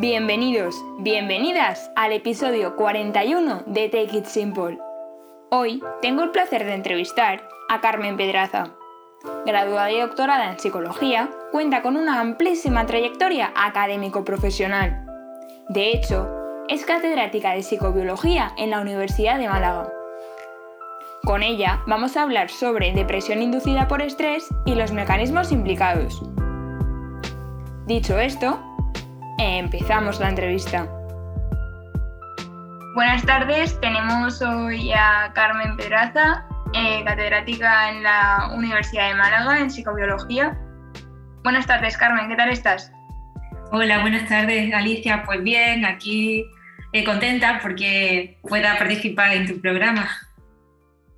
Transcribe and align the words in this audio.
Bienvenidos, 0.00 0.82
bienvenidas 1.00 1.90
al 1.94 2.12
episodio 2.12 2.74
41 2.74 3.64
de 3.66 3.90
Take 3.90 4.16
It 4.16 4.24
Simple. 4.24 4.78
Hoy 5.50 5.82
tengo 6.00 6.22
el 6.22 6.30
placer 6.30 6.64
de 6.64 6.72
entrevistar 6.72 7.46
a 7.68 7.82
Carmen 7.82 8.16
Pedraza. 8.16 8.70
Graduada 9.44 9.92
y 9.92 10.00
doctorada 10.00 10.52
en 10.52 10.58
psicología, 10.58 11.28
cuenta 11.52 11.82
con 11.82 11.98
una 11.98 12.18
amplísima 12.18 12.86
trayectoria 12.86 13.52
académico-profesional. 13.54 15.04
De 15.68 15.92
hecho, 15.92 16.26
es 16.68 16.86
catedrática 16.86 17.52
de 17.52 17.62
psicobiología 17.62 18.54
en 18.56 18.70
la 18.70 18.80
Universidad 18.80 19.38
de 19.38 19.50
Málaga. 19.50 19.92
Con 21.24 21.42
ella 21.42 21.82
vamos 21.86 22.16
a 22.16 22.22
hablar 22.22 22.48
sobre 22.48 22.94
depresión 22.94 23.42
inducida 23.42 23.86
por 23.86 24.00
estrés 24.00 24.48
y 24.64 24.76
los 24.76 24.92
mecanismos 24.92 25.52
implicados. 25.52 26.22
Dicho 27.84 28.18
esto, 28.18 28.60
empezamos 29.40 30.20
la 30.20 30.28
entrevista. 30.28 30.86
Buenas 32.94 33.24
tardes, 33.24 33.80
tenemos 33.80 34.42
hoy 34.42 34.92
a 34.92 35.32
Carmen 35.34 35.76
Pedraza, 35.76 36.44
eh, 36.74 37.02
catedrática 37.04 37.90
en 37.90 38.02
la 38.02 38.50
Universidad 38.54 39.08
de 39.08 39.14
Málaga 39.14 39.60
en 39.60 39.70
psicobiología. 39.70 40.58
Buenas 41.42 41.66
tardes, 41.66 41.96
Carmen, 41.96 42.28
¿qué 42.28 42.36
tal 42.36 42.50
estás? 42.50 42.92
Hola, 43.72 44.00
buenas 44.00 44.28
tardes, 44.28 44.74
Alicia. 44.74 45.22
Pues 45.24 45.42
bien, 45.42 45.86
aquí 45.86 46.44
eh, 46.92 47.04
contenta 47.04 47.60
porque 47.62 48.38
pueda 48.42 48.76
participar 48.76 49.32
en 49.32 49.46
tu 49.46 49.60
programa. 49.60 50.10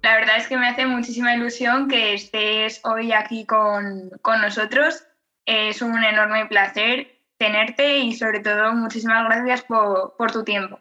La 0.02 0.14
verdad 0.16 0.36
es 0.36 0.46
que 0.46 0.56
me 0.56 0.68
hace 0.68 0.86
muchísima 0.86 1.34
ilusión 1.34 1.88
que 1.88 2.14
estés 2.14 2.80
hoy 2.84 3.12
aquí 3.12 3.46
con, 3.46 4.10
con 4.20 4.40
nosotros. 4.40 5.04
Es 5.46 5.82
un 5.82 6.04
enorme 6.04 6.46
placer 6.46 7.11
tenerte 7.42 7.98
y 7.98 8.12
sobre 8.12 8.38
todo 8.38 8.72
muchísimas 8.72 9.24
gracias 9.24 9.62
por, 9.62 10.14
por 10.16 10.30
tu 10.30 10.44
tiempo. 10.44 10.78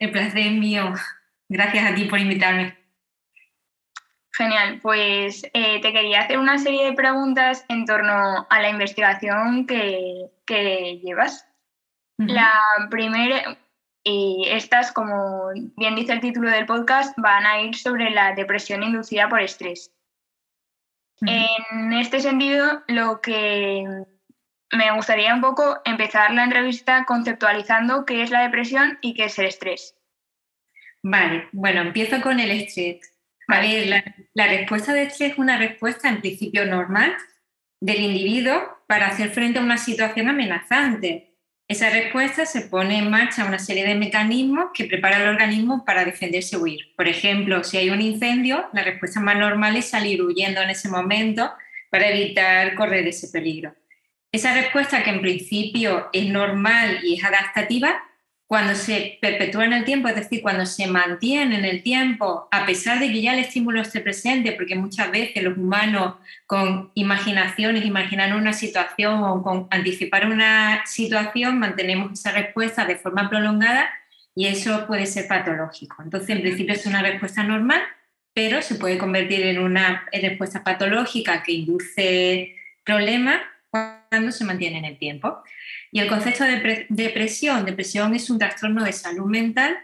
El 0.00 0.10
placer 0.10 0.38
es 0.38 0.52
mío. 0.52 0.92
Gracias 1.48 1.88
a 1.88 1.94
ti 1.94 2.06
por 2.06 2.18
invitarme. 2.18 2.76
Genial, 4.32 4.80
pues 4.82 5.44
eh, 5.54 5.80
te 5.80 5.92
quería 5.92 6.22
hacer 6.22 6.38
una 6.38 6.58
serie 6.58 6.86
de 6.86 6.92
preguntas 6.92 7.64
en 7.68 7.84
torno 7.84 8.46
a 8.50 8.60
la 8.60 8.68
investigación 8.68 9.66
que, 9.66 10.30
que 10.44 11.00
llevas. 11.04 11.46
La 12.18 12.52
primera, 12.90 13.56
y 14.02 14.46
estas, 14.48 14.92
como 14.92 15.50
bien 15.76 15.94
dice 15.94 16.12
el 16.12 16.20
título 16.20 16.50
del 16.50 16.66
podcast, 16.66 17.16
van 17.16 17.46
a 17.46 17.62
ir 17.62 17.76
sobre 17.76 18.10
la 18.10 18.34
depresión 18.34 18.82
inducida 18.82 19.28
por 19.28 19.40
estrés. 19.40 19.92
En 21.22 21.92
este 21.92 22.20
sentido, 22.20 22.82
lo 22.88 23.20
que 23.20 24.04
me 24.72 24.92
gustaría 24.92 25.34
un 25.34 25.40
poco 25.40 25.80
empezar 25.84 26.32
la 26.32 26.44
entrevista 26.44 27.04
conceptualizando 27.06 28.04
qué 28.04 28.22
es 28.22 28.30
la 28.30 28.42
depresión 28.42 28.98
y 29.00 29.14
qué 29.14 29.24
es 29.24 29.38
el 29.38 29.46
estrés. 29.46 29.96
Vale, 31.02 31.48
bueno, 31.52 31.80
empiezo 31.80 32.20
con 32.20 32.40
el 32.40 32.50
estrés. 32.50 33.00
A 33.48 33.60
ver, 33.60 33.88
la, 33.88 34.04
la, 34.34 34.46
respuesta 34.46 34.92
de 34.92 35.04
estrés 35.04 35.32
es 35.32 35.38
una 35.38 35.58
respuesta 35.58 36.08
en 36.08 36.20
principio 36.20 36.66
normal 36.66 37.16
del 37.80 38.00
individuo 38.00 38.78
para 38.86 39.08
hacer 39.08 39.30
frente 39.30 39.58
a 39.58 39.62
una 39.62 39.78
situación 39.78 40.28
amenazante. 40.28 41.34
Esa 41.66 41.88
respuesta 41.88 42.46
se 42.46 42.62
pone 42.62 42.98
en 42.98 43.10
marcha 43.10 43.44
una 43.44 43.58
serie 43.58 43.86
de 43.86 43.94
mecanismos 43.94 44.70
que 44.74 44.84
prepara 44.84 45.22
el 45.22 45.28
organismo 45.28 45.84
para 45.84 46.04
defenderse 46.04 46.56
o 46.56 46.62
huir. 46.62 46.94
Por 46.96 47.08
ejemplo, 47.08 47.64
si 47.64 47.76
hay 47.76 47.90
un 47.90 48.00
incendio, 48.00 48.68
la 48.72 48.82
respuesta 48.82 49.20
más 49.20 49.36
normal 49.36 49.76
es 49.76 49.88
salir 49.88 50.22
huyendo 50.22 50.60
en 50.60 50.70
ese 50.70 50.88
momento 50.88 51.50
para 51.88 52.08
evitar 52.08 52.74
correr 52.74 53.06
ese 53.06 53.28
peligro. 53.28 53.74
Esa 54.32 54.54
respuesta 54.54 55.02
que 55.02 55.10
en 55.10 55.20
principio 55.20 56.08
es 56.12 56.26
normal 56.26 57.00
y 57.02 57.16
es 57.16 57.24
adaptativa, 57.24 58.00
cuando 58.50 58.74
se 58.74 59.16
perpetúa 59.20 59.64
en 59.64 59.72
el 59.72 59.84
tiempo, 59.84 60.08
es 60.08 60.16
decir, 60.16 60.42
cuando 60.42 60.66
se 60.66 60.88
mantiene 60.88 61.56
en 61.56 61.64
el 61.64 61.84
tiempo, 61.84 62.48
a 62.50 62.66
pesar 62.66 62.98
de 62.98 63.06
que 63.06 63.22
ya 63.22 63.32
el 63.32 63.38
estímulo 63.38 63.80
esté 63.80 64.00
presente, 64.00 64.50
porque 64.50 64.74
muchas 64.74 65.08
veces 65.12 65.44
los 65.44 65.56
humanos 65.56 66.16
con 66.46 66.90
imaginaciones, 66.94 67.84
imaginar 67.84 68.34
una 68.34 68.52
situación 68.52 69.22
o 69.22 69.40
con 69.44 69.68
anticipar 69.70 70.26
una 70.26 70.84
situación, 70.84 71.60
mantenemos 71.60 72.12
esa 72.12 72.32
respuesta 72.32 72.84
de 72.84 72.96
forma 72.96 73.30
prolongada 73.30 73.88
y 74.34 74.48
eso 74.48 74.84
puede 74.88 75.06
ser 75.06 75.28
patológico. 75.28 76.02
Entonces, 76.02 76.30
en 76.30 76.42
principio 76.42 76.74
es 76.74 76.86
una 76.86 77.02
respuesta 77.02 77.44
normal, 77.44 77.82
pero 78.34 78.62
se 78.62 78.74
puede 78.74 78.98
convertir 78.98 79.42
en 79.42 79.60
una 79.60 80.08
respuesta 80.12 80.64
patológica 80.64 81.44
que 81.44 81.52
induce 81.52 82.56
problemas 82.84 83.40
cuando 83.70 84.32
se 84.32 84.44
mantiene 84.44 84.78
en 84.78 84.84
el 84.84 84.98
tiempo. 84.98 85.42
Y 85.92 86.00
el 86.00 86.08
concepto 86.08 86.44
de 86.44 86.86
depresión, 86.88 87.64
depresión 87.64 88.14
es 88.14 88.30
un 88.30 88.38
trastorno 88.38 88.84
de 88.84 88.92
salud 88.92 89.26
mental 89.26 89.78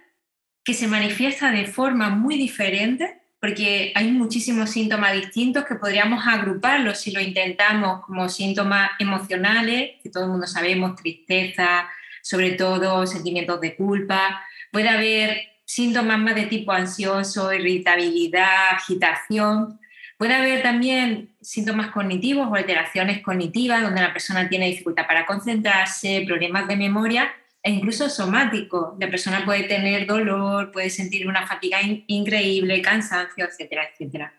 que 0.65 0.75
se 0.75 0.89
manifiesta 0.89 1.51
de 1.51 1.67
forma 1.67 2.11
muy 2.11 2.37
diferente 2.37 3.23
porque 3.41 3.93
hay 3.95 4.11
muchísimos 4.11 4.71
síntomas 4.71 5.13
distintos 5.13 5.65
que 5.65 5.77
podríamos 5.77 6.27
agruparlos 6.27 6.99
si 6.99 7.13
lo 7.13 7.21
intentamos 7.21 8.05
como 8.05 8.29
síntomas 8.29 8.91
emocionales, 8.99 9.93
que 10.03 10.11
todo 10.11 10.25
el 10.25 10.31
mundo 10.31 10.47
sabemos, 10.47 10.97
tristeza, 10.97 11.89
sobre 12.23 12.53
todo 12.53 13.07
sentimientos 13.07 13.61
de 13.61 13.77
culpa. 13.77 14.43
Puede 14.73 14.89
haber 14.89 15.43
síntomas 15.65 16.19
más 16.19 16.35
de 16.35 16.47
tipo 16.47 16.73
ansioso, 16.73 17.53
irritabilidad, 17.53 18.71
agitación. 18.73 19.79
Puede 20.17 20.35
haber 20.35 20.63
también 20.63 21.37
síntomas 21.43 21.91
cognitivos 21.91 22.49
o 22.51 22.55
alteraciones 22.55 23.21
cognitivas, 23.21 23.83
donde 23.83 24.01
la 24.01 24.13
persona 24.13 24.49
tiene 24.49 24.67
dificultad 24.67 25.07
para 25.07 25.27
concentrarse, 25.27 26.25
problemas 26.27 26.67
de 26.69 26.77
memoria 26.77 27.31
e 27.63 27.71
incluso 27.71 28.09
somático. 28.09 28.97
La 28.99 29.11
persona 29.11 29.45
puede 29.45 29.65
tener 29.65 30.07
dolor, 30.07 30.73
puede 30.73 30.89
sentir 30.89 31.29
una 31.29 31.47
fatiga 31.47 31.79
increíble, 32.07 32.81
cansancio, 32.81 33.45
etcétera, 33.45 33.91
etcétera. 33.93 34.33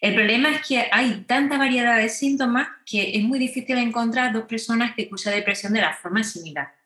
El 0.00 0.14
problema 0.14 0.50
es 0.50 0.66
que 0.66 0.88
hay 0.92 1.24
tanta 1.26 1.58
variedad 1.58 1.98
de 1.98 2.08
síntomas 2.08 2.68
que 2.86 3.16
es 3.16 3.22
muy 3.22 3.38
difícil 3.38 3.76
encontrar 3.78 4.32
dos 4.32 4.44
personas 4.44 4.94
que 4.94 5.08
cursan 5.08 5.34
depresión 5.34 5.72
de 5.72 5.80
la 5.80 5.92
forma 5.92 6.22
similar. 6.22 6.77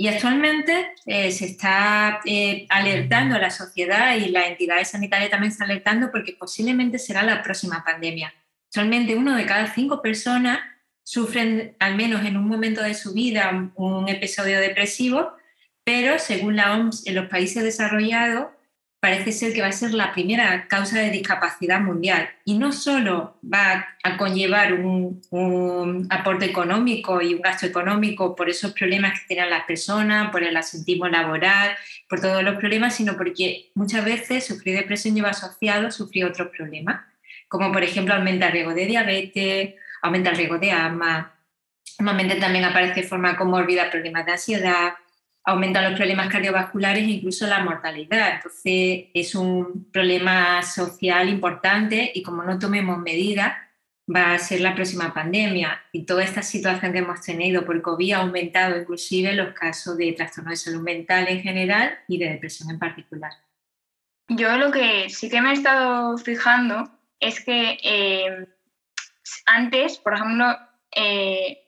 Y 0.00 0.08
actualmente 0.08 0.94
eh, 1.04 1.30
se 1.30 1.44
está 1.44 2.22
eh, 2.24 2.64
alertando 2.70 3.36
a 3.36 3.38
la 3.38 3.50
sociedad 3.50 4.16
y 4.16 4.30
las 4.30 4.46
entidades 4.46 4.88
sanitarias 4.88 5.28
también 5.28 5.52
están 5.52 5.68
alertando 5.68 6.10
porque 6.10 6.32
posiblemente 6.32 6.98
será 6.98 7.22
la 7.22 7.42
próxima 7.42 7.84
pandemia. 7.84 8.32
Actualmente 8.68 9.14
uno 9.14 9.36
de 9.36 9.44
cada 9.44 9.66
cinco 9.74 10.00
personas 10.00 10.60
sufren 11.02 11.76
al 11.78 11.96
menos 11.96 12.24
en 12.24 12.38
un 12.38 12.48
momento 12.48 12.82
de 12.82 12.94
su 12.94 13.12
vida 13.12 13.70
un 13.74 14.08
episodio 14.08 14.58
depresivo, 14.58 15.32
pero 15.84 16.18
según 16.18 16.56
la 16.56 16.72
OMS 16.78 17.06
en 17.06 17.16
los 17.16 17.28
países 17.28 17.62
desarrollados 17.62 18.46
parece 19.00 19.32
ser 19.32 19.54
que 19.54 19.62
va 19.62 19.68
a 19.68 19.72
ser 19.72 19.92
la 19.94 20.12
primera 20.12 20.68
causa 20.68 20.98
de 20.98 21.10
discapacidad 21.10 21.80
mundial. 21.80 22.28
Y 22.44 22.58
no 22.58 22.70
solo 22.70 23.38
va 23.42 23.88
a 24.02 24.16
conllevar 24.18 24.74
un, 24.74 26.06
aporte 26.10 26.44
económico 26.44 27.22
y 27.22 27.34
un 27.34 27.40
gasto 27.40 27.66
económico 27.66 28.36
por 28.36 28.50
esos 28.50 28.72
problemas 28.72 29.18
que 29.18 29.26
tienen 29.26 29.50
las 29.50 29.64
personas, 29.64 30.30
por 30.30 30.42
el 30.42 30.56
asentismo 30.56 31.08
laboral, 31.08 31.76
por 32.08 32.20
todos 32.20 32.42
los 32.42 32.56
problemas, 32.56 32.94
sino 32.94 33.16
porque 33.16 33.70
muchas 33.74 34.04
veces 34.04 34.46
sufrir 34.46 34.76
depresión 34.76 35.14
lleva 35.14 35.30
asociado 35.30 35.88
a 35.88 35.90
sufrir 35.90 36.26
otros 36.26 36.48
problemas, 36.54 37.00
como 37.48 37.72
por 37.72 37.82
ejemplo 37.82 38.14
aumenta 38.14 38.46
el 38.46 38.52
riesgo 38.52 38.74
de 38.74 38.86
diabetes, 38.86 39.74
aumenta 40.02 40.30
el 40.30 40.36
riesgo 40.36 40.58
de 40.58 40.72
asma, 40.72 41.34
normalmente 41.98 42.36
también 42.36 42.64
aparece 42.64 43.02
de 43.02 43.08
forma 43.08 43.36
comórbida 43.36 43.90
problemas 43.90 44.26
de 44.26 44.32
ansiedad, 44.32 44.92
aumentan 45.44 45.84
los 45.84 45.94
problemas 45.94 46.28
cardiovasculares 46.28 47.02
e 47.02 47.10
incluso 47.10 47.46
la 47.46 47.60
mortalidad. 47.60 48.34
Entonces 48.36 49.06
es 49.14 49.34
un 49.34 49.90
problema 49.92 50.62
social 50.62 51.28
importante 51.28 52.10
y 52.14 52.22
como 52.22 52.42
no 52.42 52.58
tomemos 52.58 52.98
medidas 52.98 53.54
va 54.14 54.34
a 54.34 54.38
ser 54.38 54.60
la 54.60 54.74
próxima 54.74 55.14
pandemia. 55.14 55.80
Y 55.92 56.04
toda 56.04 56.24
esta 56.24 56.42
situación 56.42 56.92
que 56.92 56.98
hemos 56.98 57.20
tenido 57.20 57.64
por 57.64 57.80
COVID 57.80 58.12
ha 58.12 58.18
aumentado 58.18 58.78
inclusive 58.78 59.32
los 59.32 59.54
casos 59.54 59.96
de 59.96 60.12
trastorno 60.12 60.50
de 60.50 60.56
salud 60.56 60.82
mental 60.82 61.28
en 61.28 61.42
general 61.42 61.98
y 62.08 62.18
de 62.18 62.30
depresión 62.30 62.70
en 62.70 62.78
particular. 62.78 63.32
Yo 64.28 64.56
lo 64.56 64.70
que 64.70 65.08
sí 65.10 65.28
que 65.28 65.40
me 65.40 65.50
he 65.50 65.54
estado 65.54 66.16
fijando 66.18 66.90
es 67.18 67.44
que 67.44 67.78
eh, 67.82 68.46
antes, 69.46 69.98
por 69.98 70.14
ejemplo, 70.14 70.56
eh, 70.94 71.66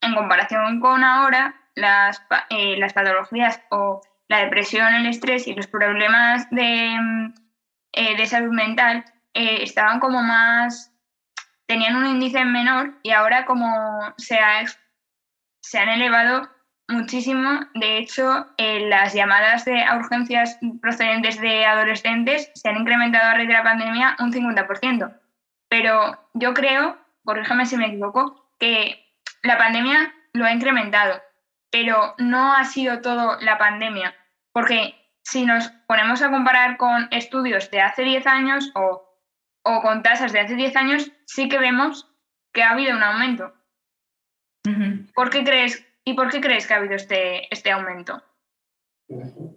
en 0.00 0.14
comparación 0.14 0.80
con 0.80 1.04
ahora, 1.04 1.59
las, 1.74 2.22
eh, 2.50 2.76
las 2.78 2.92
patologías 2.92 3.60
o 3.70 4.00
la 4.28 4.38
depresión, 4.38 4.94
el 4.94 5.06
estrés 5.06 5.46
y 5.46 5.54
los 5.54 5.66
problemas 5.66 6.48
de, 6.50 6.96
mm, 7.00 7.34
eh, 7.92 8.16
de 8.16 8.26
salud 8.26 8.52
mental 8.52 9.04
eh, 9.34 9.62
estaban 9.62 10.00
como 10.00 10.22
más, 10.22 10.92
tenían 11.66 11.96
un 11.96 12.06
índice 12.06 12.44
menor 12.44 12.98
y 13.02 13.10
ahora 13.10 13.44
como 13.44 14.14
se, 14.16 14.38
ha, 14.38 14.64
se 15.60 15.78
han 15.78 15.88
elevado 15.88 16.48
muchísimo. 16.88 17.60
De 17.74 17.98
hecho, 17.98 18.46
las 18.58 19.14
llamadas 19.14 19.64
de 19.64 19.84
urgencias 19.96 20.58
procedentes 20.82 21.40
de 21.40 21.64
adolescentes 21.64 22.50
se 22.54 22.68
han 22.68 22.78
incrementado 22.78 23.30
a 23.30 23.34
raíz 23.34 23.46
de 23.46 23.54
la 23.54 23.62
pandemia 23.62 24.16
un 24.18 24.32
50%. 24.32 25.16
Pero 25.68 26.28
yo 26.34 26.52
creo, 26.52 26.98
corríjame 27.24 27.66
si 27.66 27.76
me 27.76 27.86
equivoco, 27.86 28.50
que 28.58 29.06
la 29.44 29.56
pandemia 29.56 30.12
lo 30.32 30.44
ha 30.44 30.52
incrementado 30.52 31.22
pero 31.70 32.14
no 32.18 32.54
ha 32.54 32.64
sido 32.64 33.00
todo 33.00 33.38
la 33.40 33.58
pandemia, 33.58 34.14
porque 34.52 34.94
si 35.22 35.44
nos 35.44 35.68
ponemos 35.86 36.22
a 36.22 36.30
comparar 36.30 36.76
con 36.76 37.08
estudios 37.10 37.70
de 37.70 37.80
hace 37.80 38.02
10 38.02 38.26
años 38.26 38.72
o, 38.74 39.06
con 39.62 40.02
tasas 40.02 40.32
de 40.32 40.40
hace 40.40 40.54
10 40.54 40.76
años, 40.76 41.12
sí 41.26 41.48
que 41.48 41.58
vemos 41.58 42.10
que 42.52 42.62
ha 42.62 42.70
habido 42.70 42.96
un 42.96 43.02
aumento. 43.02 43.54
¿Por 45.14 45.30
qué 45.30 45.44
crees, 45.44 45.86
¿Y 46.04 46.14
por 46.14 46.30
qué 46.30 46.40
crees 46.40 46.66
que 46.66 46.74
ha 46.74 46.78
habido 46.78 46.94
este, 46.94 47.52
este 47.54 47.70
aumento? 47.70 48.22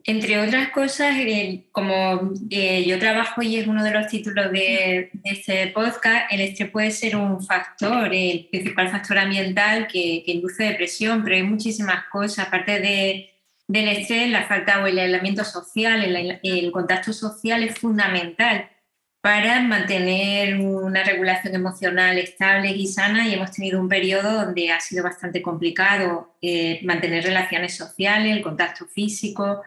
Entre 0.05 0.37
otras 0.37 0.69
cosas, 0.69 1.15
como 1.71 2.33
eh, 2.49 2.83
yo 2.85 2.99
trabajo 2.99 3.41
y 3.41 3.55
es 3.55 3.67
uno 3.67 3.83
de 3.83 3.91
los 3.91 4.07
títulos 4.07 4.51
de, 4.51 5.11
este 5.23 5.67
podcast, 5.67 6.29
el 6.29 6.41
estrés 6.41 6.69
puede 6.71 6.91
ser 6.91 7.15
un 7.15 7.41
factor, 7.41 8.13
el 8.13 8.49
principal 8.51 8.89
factor 8.89 9.17
ambiental 9.17 9.87
que, 9.87 10.23
induce 10.25 10.63
depresión, 10.63 11.23
pero 11.23 11.37
hay 11.37 11.43
muchísimas 11.43 12.05
cosas, 12.11 12.47
aparte 12.47 12.79
de, 12.81 13.29
del 13.67 13.87
estrés, 13.87 14.29
la 14.29 14.43
falta 14.43 14.83
o 14.83 14.87
el 14.87 14.99
aislamiento 14.99 15.45
social, 15.45 16.03
el 16.43 16.71
contacto 16.71 17.13
social 17.13 17.63
es 17.63 17.79
fundamental 17.79 18.69
para 19.23 19.61
mantener 19.61 20.59
una 20.59 21.01
regulación 21.01 21.55
emocional 21.55 22.17
estable 22.17 22.71
y 22.71 22.87
sana 22.87 23.25
y 23.25 23.33
hemos 23.33 23.51
tenido 23.51 23.79
un 23.79 23.87
periodo 23.87 24.33
donde 24.43 24.69
ha 24.69 24.81
sido 24.81 25.01
bastante 25.01 25.41
complicado 25.41 26.35
eh, 26.41 26.81
mantener 26.83 27.23
relaciones 27.23 27.73
sociales, 27.73 28.35
el 28.35 28.43
contacto 28.43 28.85
físico. 28.85 29.63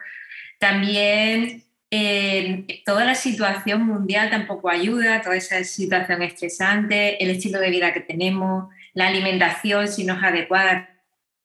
También 0.59 1.63
eh, 1.91 2.83
toda 2.85 3.05
la 3.05 3.15
situación 3.15 3.85
mundial 3.85 4.29
tampoco 4.29 4.69
ayuda, 4.69 5.21
toda 5.21 5.35
esa 5.35 5.63
situación 5.63 6.21
estresante, 6.21 7.23
el 7.23 7.29
estilo 7.29 7.59
de 7.59 7.69
vida 7.69 7.93
que 7.93 8.01
tenemos, 8.01 8.69
la 8.93 9.07
alimentación, 9.07 9.87
si 9.87 10.03
no 10.03 10.15
es 10.15 10.23
adecuada, 10.23 10.89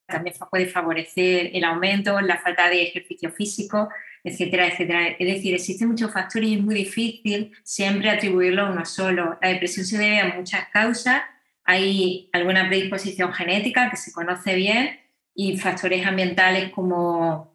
también 0.06 0.34
puede 0.50 0.66
favorecer 0.66 1.50
el 1.54 1.64
aumento, 1.64 2.20
la 2.20 2.38
falta 2.38 2.68
de 2.68 2.82
ejercicio 2.82 3.30
físico 3.30 3.88
etcétera, 4.24 4.68
etcétera. 4.68 5.08
Es 5.18 5.26
decir, 5.26 5.54
existen 5.54 5.88
muchos 5.88 6.12
factores 6.12 6.48
y 6.48 6.54
es 6.54 6.60
muy 6.60 6.74
difícil 6.74 7.52
siempre 7.62 8.10
atribuirlo 8.10 8.62
a 8.62 8.70
uno 8.70 8.84
solo. 8.84 9.38
La 9.42 9.48
depresión 9.48 9.84
se 9.84 9.98
debe 9.98 10.20
a 10.20 10.34
muchas 10.34 10.68
causas. 10.68 11.22
Hay 11.64 12.28
alguna 12.32 12.68
predisposición 12.68 13.32
genética 13.32 13.90
que 13.90 13.96
se 13.96 14.12
conoce 14.12 14.54
bien 14.54 15.00
y 15.34 15.56
factores 15.58 16.06
ambientales 16.06 16.70
como 16.70 17.51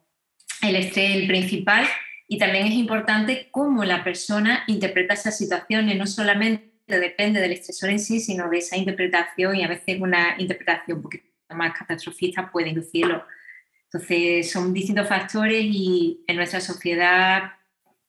el 0.62 0.76
estrés 0.76 1.28
principal. 1.28 1.88
Y 2.28 2.38
también 2.38 2.68
es 2.68 2.74
importante 2.74 3.48
cómo 3.52 3.86
la 3.86 4.04
persona 4.04 4.64
interpreta 4.68 5.14
esas 5.14 5.38
situaciones, 5.38 5.98
no 5.98 6.06
solamente 6.06 6.74
depende 6.88 7.40
del 7.40 7.54
estresor 7.54 7.90
en 7.90 8.00
sí, 8.00 8.20
sino 8.20 8.50
de 8.50 8.58
esa 8.58 8.78
interpretación 8.78 9.56
y 9.56 9.64
a 9.64 9.68
veces 9.68 10.00
una 10.00 10.36
interpretación 10.38 10.98
un 10.98 11.04
poquito 11.04 11.26
más 11.50 11.78
catastrofista 11.78 12.52
puede 12.52 12.70
inducirlo 12.70 13.24
entonces, 13.92 14.52
son 14.52 14.74
distintos 14.74 15.08
factores 15.08 15.64
y 15.64 16.24
en 16.28 16.36
nuestra 16.36 16.60
sociedad 16.60 17.54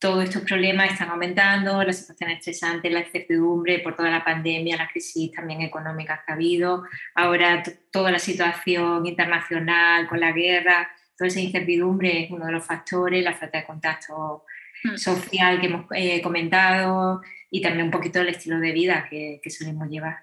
todos 0.00 0.24
estos 0.24 0.42
problemas 0.42 0.92
están 0.92 1.10
aumentando, 1.10 1.82
la 1.82 1.92
situación 1.92 2.30
estresante, 2.30 2.90
la 2.90 3.00
incertidumbre 3.00 3.78
por 3.80 3.96
toda 3.96 4.10
la 4.10 4.24
pandemia, 4.24 4.76
la 4.76 4.88
crisis 4.88 5.32
también 5.32 5.62
económica 5.62 6.22
que 6.24 6.32
ha 6.32 6.34
habido, 6.34 6.84
ahora 7.14 7.62
toda 7.92 8.10
la 8.10 8.18
situación 8.18 9.06
internacional 9.06 10.08
con 10.08 10.20
la 10.20 10.32
guerra, 10.32 10.88
toda 11.18 11.28
esa 11.28 11.40
incertidumbre 11.40 12.24
es 12.24 12.30
uno 12.30 12.46
de 12.46 12.52
los 12.52 12.64
factores, 12.64 13.24
la 13.24 13.34
falta 13.34 13.58
de 13.58 13.66
contacto 13.66 14.44
hmm. 14.84 14.96
social 14.96 15.60
que 15.60 15.66
hemos 15.66 15.86
eh, 15.94 16.22
comentado 16.22 17.20
y 17.50 17.60
también 17.60 17.86
un 17.86 17.90
poquito 17.90 18.20
el 18.20 18.28
estilo 18.28 18.58
de 18.60 18.72
vida 18.72 19.06
que, 19.10 19.40
que 19.42 19.50
solemos 19.50 19.88
llevar. 19.88 20.20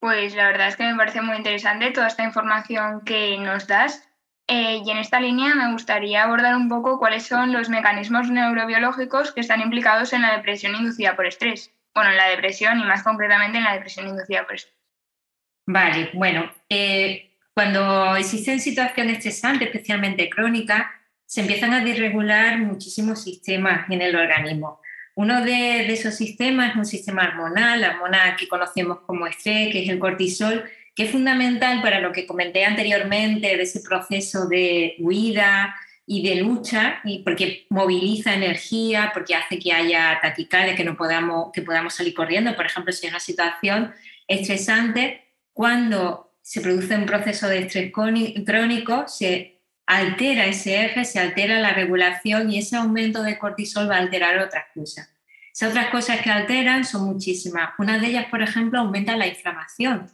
Pues 0.00 0.34
la 0.34 0.46
verdad 0.46 0.68
es 0.68 0.76
que 0.76 0.84
me 0.84 0.96
parece 0.96 1.22
muy 1.22 1.36
interesante 1.36 1.90
toda 1.90 2.06
esta 2.06 2.24
información 2.24 3.02
que 3.04 3.36
nos 3.38 3.66
das 3.66 4.08
eh, 4.46 4.82
y 4.84 4.90
en 4.90 4.98
esta 4.98 5.20
línea 5.20 5.54
me 5.54 5.72
gustaría 5.72 6.22
abordar 6.22 6.54
un 6.54 6.68
poco 6.68 6.98
cuáles 6.98 7.26
son 7.26 7.52
los 7.52 7.70
mecanismos 7.70 8.30
neurobiológicos 8.30 9.32
que 9.32 9.40
están 9.40 9.62
implicados 9.62 10.12
en 10.12 10.22
la 10.22 10.36
depresión 10.36 10.76
inducida 10.76 11.16
por 11.16 11.26
estrés. 11.26 11.72
Bueno, 11.94 12.10
en 12.10 12.16
la 12.18 12.28
depresión 12.28 12.78
y 12.78 12.84
más 12.84 13.02
concretamente 13.02 13.58
en 13.58 13.64
la 13.64 13.72
depresión 13.72 14.06
inducida 14.06 14.44
por 14.44 14.56
estrés. 14.56 14.76
Vale, 15.66 16.10
bueno, 16.12 16.50
eh, 16.68 17.33
cuando 17.54 18.16
existen 18.16 18.60
situaciones 18.60 19.18
estresantes, 19.18 19.68
especialmente 19.68 20.28
crónicas, 20.28 20.86
se 21.24 21.40
empiezan 21.40 21.72
a 21.72 21.84
desregular 21.84 22.58
muchísimos 22.58 23.22
sistemas 23.22 23.88
en 23.90 24.02
el 24.02 24.14
organismo. 24.14 24.80
Uno 25.14 25.40
de, 25.42 25.84
de 25.86 25.92
esos 25.92 26.14
sistemas 26.14 26.72
es 26.72 26.76
un 26.76 26.84
sistema 26.84 27.28
hormonal, 27.28 27.80
la 27.80 27.90
hormona 27.90 28.36
que 28.36 28.48
conocemos 28.48 28.98
como 29.06 29.26
estrés, 29.26 29.72
que 29.72 29.84
es 29.84 29.88
el 29.88 30.00
cortisol, 30.00 30.64
que 30.94 31.04
es 31.04 31.10
fundamental 31.10 31.80
para 31.80 32.00
lo 32.00 32.12
que 32.12 32.26
comenté 32.26 32.64
anteriormente 32.64 33.56
de 33.56 33.62
ese 33.62 33.80
proceso 33.80 34.48
de 34.48 34.96
huida 34.98 35.74
y 36.06 36.28
de 36.28 36.36
lucha, 36.36 37.00
y 37.04 37.20
porque 37.20 37.66
moviliza 37.70 38.34
energía, 38.34 39.10
porque 39.14 39.36
hace 39.36 39.58
que 39.58 39.72
haya 39.72 40.18
taquicardia, 40.20 40.74
que, 40.74 40.84
no 40.84 40.96
podamos, 40.96 41.50
que 41.52 41.62
podamos 41.62 41.94
salir 41.94 42.14
corriendo. 42.14 42.54
Por 42.56 42.66
ejemplo, 42.66 42.92
si 42.92 43.06
es 43.06 43.12
una 43.12 43.20
situación 43.20 43.94
estresante, 44.26 45.24
cuando 45.52 46.33
se 46.44 46.60
produce 46.60 46.94
un 46.94 47.06
proceso 47.06 47.48
de 47.48 47.60
estrés 47.60 47.90
crónico, 47.90 49.08
se 49.08 49.62
altera 49.86 50.44
ese 50.44 50.84
eje, 50.84 51.06
se 51.06 51.18
altera 51.18 51.58
la 51.58 51.72
regulación 51.72 52.50
y 52.50 52.58
ese 52.58 52.76
aumento 52.76 53.22
de 53.22 53.38
cortisol 53.38 53.90
va 53.90 53.96
a 53.96 54.00
alterar 54.00 54.38
otras 54.38 54.66
cosas. 54.74 55.10
Esas 55.54 55.70
otras 55.70 55.88
cosas 55.88 56.20
que 56.20 56.30
alteran 56.30 56.84
son 56.84 57.06
muchísimas. 57.06 57.70
Una 57.78 57.98
de 57.98 58.08
ellas, 58.08 58.26
por 58.30 58.42
ejemplo, 58.42 58.78
aumenta 58.78 59.16
la 59.16 59.26
inflamación. 59.26 60.10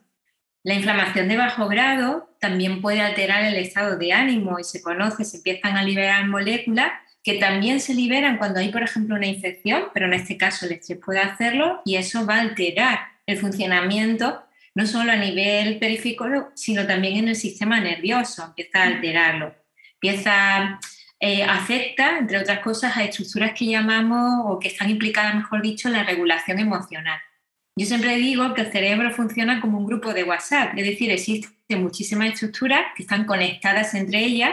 La 0.63 0.75
inflamación 0.75 1.27
de 1.27 1.37
bajo 1.37 1.67
grado 1.67 2.31
también 2.39 2.81
puede 2.81 3.01
alterar 3.01 3.43
el 3.45 3.57
estado 3.57 3.99
de 3.99 4.13
ánimo 4.13 4.61
y 4.61 4.65
se 4.65 4.83
conoce, 4.83 5.25
se 5.25 5.39
empiezan 5.39 5.77
a 5.77 5.83
liberar 5.83 6.29
moléculas 6.29 6.93
que 7.25 7.35
también 7.35 7.81
se 7.81 7.93
liberan 7.93 8.39
cuando 8.39 8.61
hay, 8.61 8.71
por 8.71 8.85
ejemplo, 8.85 9.17
una 9.17 9.27
infección, 9.27 9.87
pero 9.93 10.07
en 10.07 10.15
este 10.15 10.37
caso 10.37 10.65
el 10.65 10.73
estrés 10.73 11.01
puede 11.05 11.19
hacerlo 11.19 11.83
y 11.85 11.97
eso 11.97 12.25
va 12.25 12.37
a 12.37 12.41
alterar 12.43 13.01
el 13.27 13.37
funcionamiento 13.37 14.45
no 14.75 14.87
solo 14.87 15.13
a 15.13 15.17
nivel 15.17 15.79
periférico, 15.79 16.27
sino 16.55 16.87
también 16.87 17.17
en 17.17 17.29
el 17.29 17.37
sistema 17.37 17.81
nervioso, 17.81 18.45
empieza 18.45 18.83
a 18.83 18.87
alterarlo. 18.87 19.55
Empieza, 19.95 20.81
eh, 21.19 21.43
afecta, 21.43 22.19
entre 22.19 22.39
otras 22.39 22.61
cosas, 22.61 22.97
a 22.97 23.05
estructuras 23.05 23.53
que 23.53 23.67
llamamos 23.67 24.45
o 24.47 24.59
que 24.59 24.69
están 24.69 24.91
implicadas, 24.91 25.35
mejor 25.35 25.63
dicho, 25.63 25.89
en 25.89 25.95
la 25.95 26.05
regulación 26.05 26.59
emocional. 26.59 27.21
Yo 27.77 27.87
siempre 27.87 28.17
digo 28.17 28.55
que 28.55 28.63
el 28.63 28.73
cerebro 28.73 29.11
funciona 29.11 29.61
como 29.61 29.79
un 29.79 29.87
grupo 29.87 30.13
de 30.13 30.25
WhatsApp, 30.25 30.77
es 30.77 30.87
decir, 30.87 31.11
existen 31.11 31.83
muchísimas 31.83 32.35
estructuras 32.35 32.87
que 32.97 33.03
están 33.03 33.25
conectadas 33.25 33.95
entre 33.95 34.19
ellas 34.19 34.53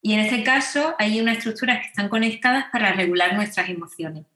y 0.00 0.12
en 0.12 0.20
este 0.20 0.44
caso 0.44 0.94
hay 0.98 1.20
unas 1.20 1.38
estructuras 1.38 1.80
que 1.80 1.88
están 1.88 2.08
conectadas 2.08 2.66
para 2.70 2.92
regular 2.92 3.34
nuestras 3.34 3.68
emociones. 3.68 4.26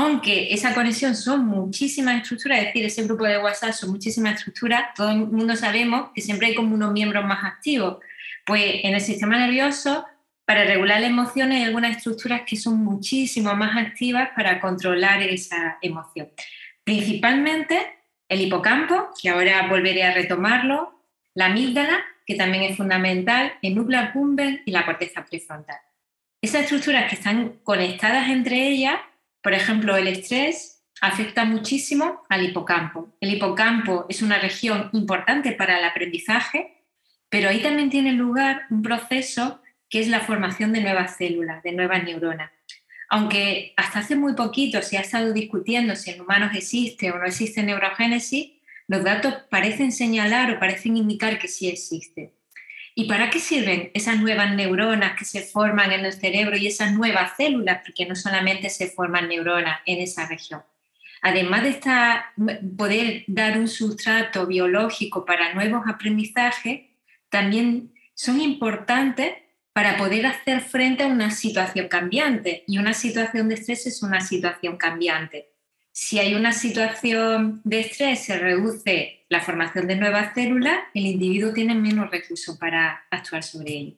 Aunque 0.00 0.54
esa 0.54 0.74
conexión 0.74 1.16
son 1.16 1.44
muchísimas 1.44 2.22
estructuras, 2.22 2.60
es 2.60 2.66
decir, 2.66 2.84
ese 2.84 3.02
grupo 3.02 3.24
de 3.24 3.38
WhatsApp 3.38 3.72
son 3.72 3.90
muchísimas 3.90 4.36
estructuras, 4.36 4.94
todo 4.94 5.10
el 5.10 5.26
mundo 5.26 5.56
sabemos 5.56 6.10
que 6.14 6.20
siempre 6.20 6.46
hay 6.46 6.54
como 6.54 6.72
unos 6.72 6.92
miembros 6.92 7.24
más 7.24 7.44
activos. 7.44 7.98
Pues 8.46 8.62
en 8.84 8.94
el 8.94 9.00
sistema 9.00 9.36
nervioso, 9.38 10.06
para 10.44 10.62
regular 10.62 11.00
las 11.00 11.10
emociones, 11.10 11.58
hay 11.58 11.64
algunas 11.64 11.96
estructuras 11.96 12.42
que 12.46 12.54
son 12.54 12.76
muchísimo 12.76 13.52
más 13.56 13.76
activas 13.76 14.28
para 14.36 14.60
controlar 14.60 15.20
esa 15.20 15.78
emoción. 15.82 16.28
Principalmente 16.84 17.96
el 18.28 18.42
hipocampo, 18.42 19.08
que 19.20 19.30
ahora 19.30 19.66
volveré 19.66 20.04
a 20.04 20.14
retomarlo, 20.14 21.02
la 21.34 21.46
amígdala, 21.46 22.04
que 22.24 22.36
también 22.36 22.62
es 22.62 22.76
fundamental, 22.76 23.54
el 23.62 23.74
núcleo 23.74 23.98
accumbens 23.98 24.60
y 24.64 24.70
la 24.70 24.86
corteza 24.86 25.24
prefrontal. 25.24 25.80
Esas 26.40 26.62
estructuras 26.62 27.10
que 27.10 27.16
están 27.16 27.58
conectadas 27.64 28.28
entre 28.28 28.68
ellas, 28.68 28.94
por 29.42 29.54
ejemplo, 29.54 29.96
el 29.96 30.08
estrés 30.08 30.82
afecta 31.00 31.44
muchísimo 31.44 32.22
al 32.28 32.44
hipocampo. 32.44 33.16
El 33.20 33.32
hipocampo 33.34 34.06
es 34.08 34.22
una 34.22 34.38
región 34.38 34.90
importante 34.92 35.52
para 35.52 35.78
el 35.78 35.84
aprendizaje, 35.84 36.84
pero 37.28 37.48
ahí 37.48 37.62
también 37.62 37.90
tiene 37.90 38.12
lugar 38.12 38.62
un 38.70 38.82
proceso 38.82 39.62
que 39.88 40.00
es 40.00 40.08
la 40.08 40.20
formación 40.20 40.72
de 40.72 40.80
nuevas 40.80 41.16
células, 41.16 41.62
de 41.62 41.72
nuevas 41.72 42.04
neuronas 42.04 42.50
aunque 43.08 43.72
hasta 43.76 44.00
hace 44.00 44.16
muy 44.16 44.34
poquito 44.34 44.82
se 44.82 44.98
ha 44.98 45.00
estado 45.00 45.32
discutiendo 45.32 45.96
si 45.96 46.10
en 46.10 46.20
humanos 46.20 46.54
existe 46.54 47.10
o 47.10 47.18
no 47.18 47.24
existe 47.24 47.62
neurogénesis, 47.62 48.52
los 48.86 49.02
datos 49.02 49.34
parecen 49.50 49.92
señalar 49.92 50.50
o 50.50 50.60
parecen 50.60 50.96
indicar 50.96 51.38
que 51.38 51.48
sí 51.48 51.68
existe. 51.68 52.34
¿Y 53.00 53.04
para 53.04 53.30
qué 53.30 53.38
sirven 53.38 53.92
esas 53.94 54.18
nuevas 54.18 54.52
neuronas 54.56 55.16
que 55.16 55.24
se 55.24 55.42
forman 55.42 55.92
en 55.92 56.04
el 56.04 56.12
cerebro 56.12 56.56
y 56.56 56.66
esas 56.66 56.94
nuevas 56.94 57.36
células? 57.36 57.78
Porque 57.86 58.04
no 58.06 58.16
solamente 58.16 58.70
se 58.70 58.88
forman 58.88 59.28
neuronas 59.28 59.78
en 59.86 60.00
esa 60.00 60.26
región. 60.26 60.64
Además 61.22 61.62
de 61.62 61.80
poder 62.76 63.22
dar 63.28 63.56
un 63.56 63.68
sustrato 63.68 64.48
biológico 64.48 65.24
para 65.24 65.54
nuevos 65.54 65.84
aprendizajes, 65.86 66.86
también 67.28 67.94
son 68.14 68.40
importantes 68.40 69.32
para 69.72 69.96
poder 69.96 70.26
hacer 70.26 70.60
frente 70.60 71.04
a 71.04 71.06
una 71.06 71.30
situación 71.30 71.86
cambiante. 71.86 72.64
Y 72.66 72.78
una 72.78 72.94
situación 72.94 73.48
de 73.48 73.54
estrés 73.54 73.86
es 73.86 74.02
una 74.02 74.20
situación 74.20 74.76
cambiante. 74.76 75.52
Si 76.00 76.20
hay 76.20 76.36
una 76.36 76.52
situación 76.52 77.60
de 77.64 77.80
estrés, 77.80 78.20
se 78.20 78.38
reduce 78.38 79.24
la 79.28 79.40
formación 79.40 79.88
de 79.88 79.96
nuevas 79.96 80.32
células, 80.32 80.78
el 80.94 81.06
individuo 81.06 81.52
tiene 81.52 81.74
menos 81.74 82.08
recursos 82.08 82.56
para 82.56 83.04
actuar 83.10 83.42
sobre 83.42 83.72
ello. 83.72 83.96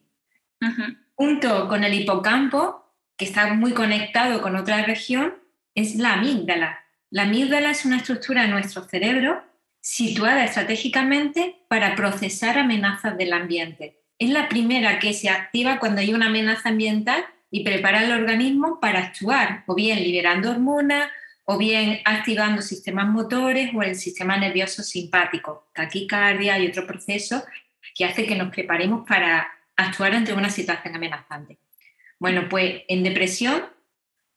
Junto 1.13 1.67
con 1.67 1.83
el 1.83 1.93
hipocampo, 1.93 2.91
que 3.15 3.25
está 3.25 3.53
muy 3.53 3.73
conectado 3.73 4.41
con 4.41 4.55
otra 4.55 4.83
región, 4.83 5.35
es 5.75 5.95
la 5.95 6.13
amígdala. 6.13 6.79
La 7.11 7.21
amígdala 7.21 7.69
es 7.69 7.85
una 7.85 7.97
estructura 7.97 8.41
de 8.41 8.47
nuestro 8.47 8.81
cerebro 8.81 9.39
situada 9.79 10.43
estratégicamente 10.43 11.63
para 11.67 11.95
procesar 11.95 12.57
amenazas 12.57 13.15
del 13.15 13.31
ambiente. 13.31 14.01
Es 14.17 14.31
la 14.31 14.49
primera 14.49 14.97
que 14.97 15.13
se 15.13 15.29
activa 15.29 15.77
cuando 15.77 16.01
hay 16.01 16.15
una 16.15 16.25
amenaza 16.25 16.69
ambiental 16.69 17.23
y 17.51 17.63
prepara 17.63 17.99
al 17.99 18.11
organismo 18.11 18.79
para 18.79 19.01
actuar, 19.01 19.65
o 19.67 19.75
bien 19.75 20.01
liberando 20.01 20.49
hormonas, 20.49 21.11
o 21.51 21.57
bien 21.57 21.99
activando 22.05 22.61
sistemas 22.61 23.09
motores 23.09 23.71
o 23.75 23.83
el 23.83 23.95
sistema 23.95 24.37
nervioso 24.37 24.83
simpático, 24.83 25.67
taquicardia 25.73 26.57
y 26.57 26.67
otro 26.67 26.87
proceso 26.87 27.43
que 27.93 28.05
hace 28.05 28.25
que 28.25 28.35
nos 28.35 28.53
preparemos 28.53 29.05
para 29.05 29.51
actuar 29.75 30.13
ante 30.13 30.31
una 30.31 30.49
situación 30.49 30.95
amenazante. 30.95 31.57
Bueno, 32.19 32.47
pues 32.47 32.83
en 32.87 33.03
depresión, 33.03 33.65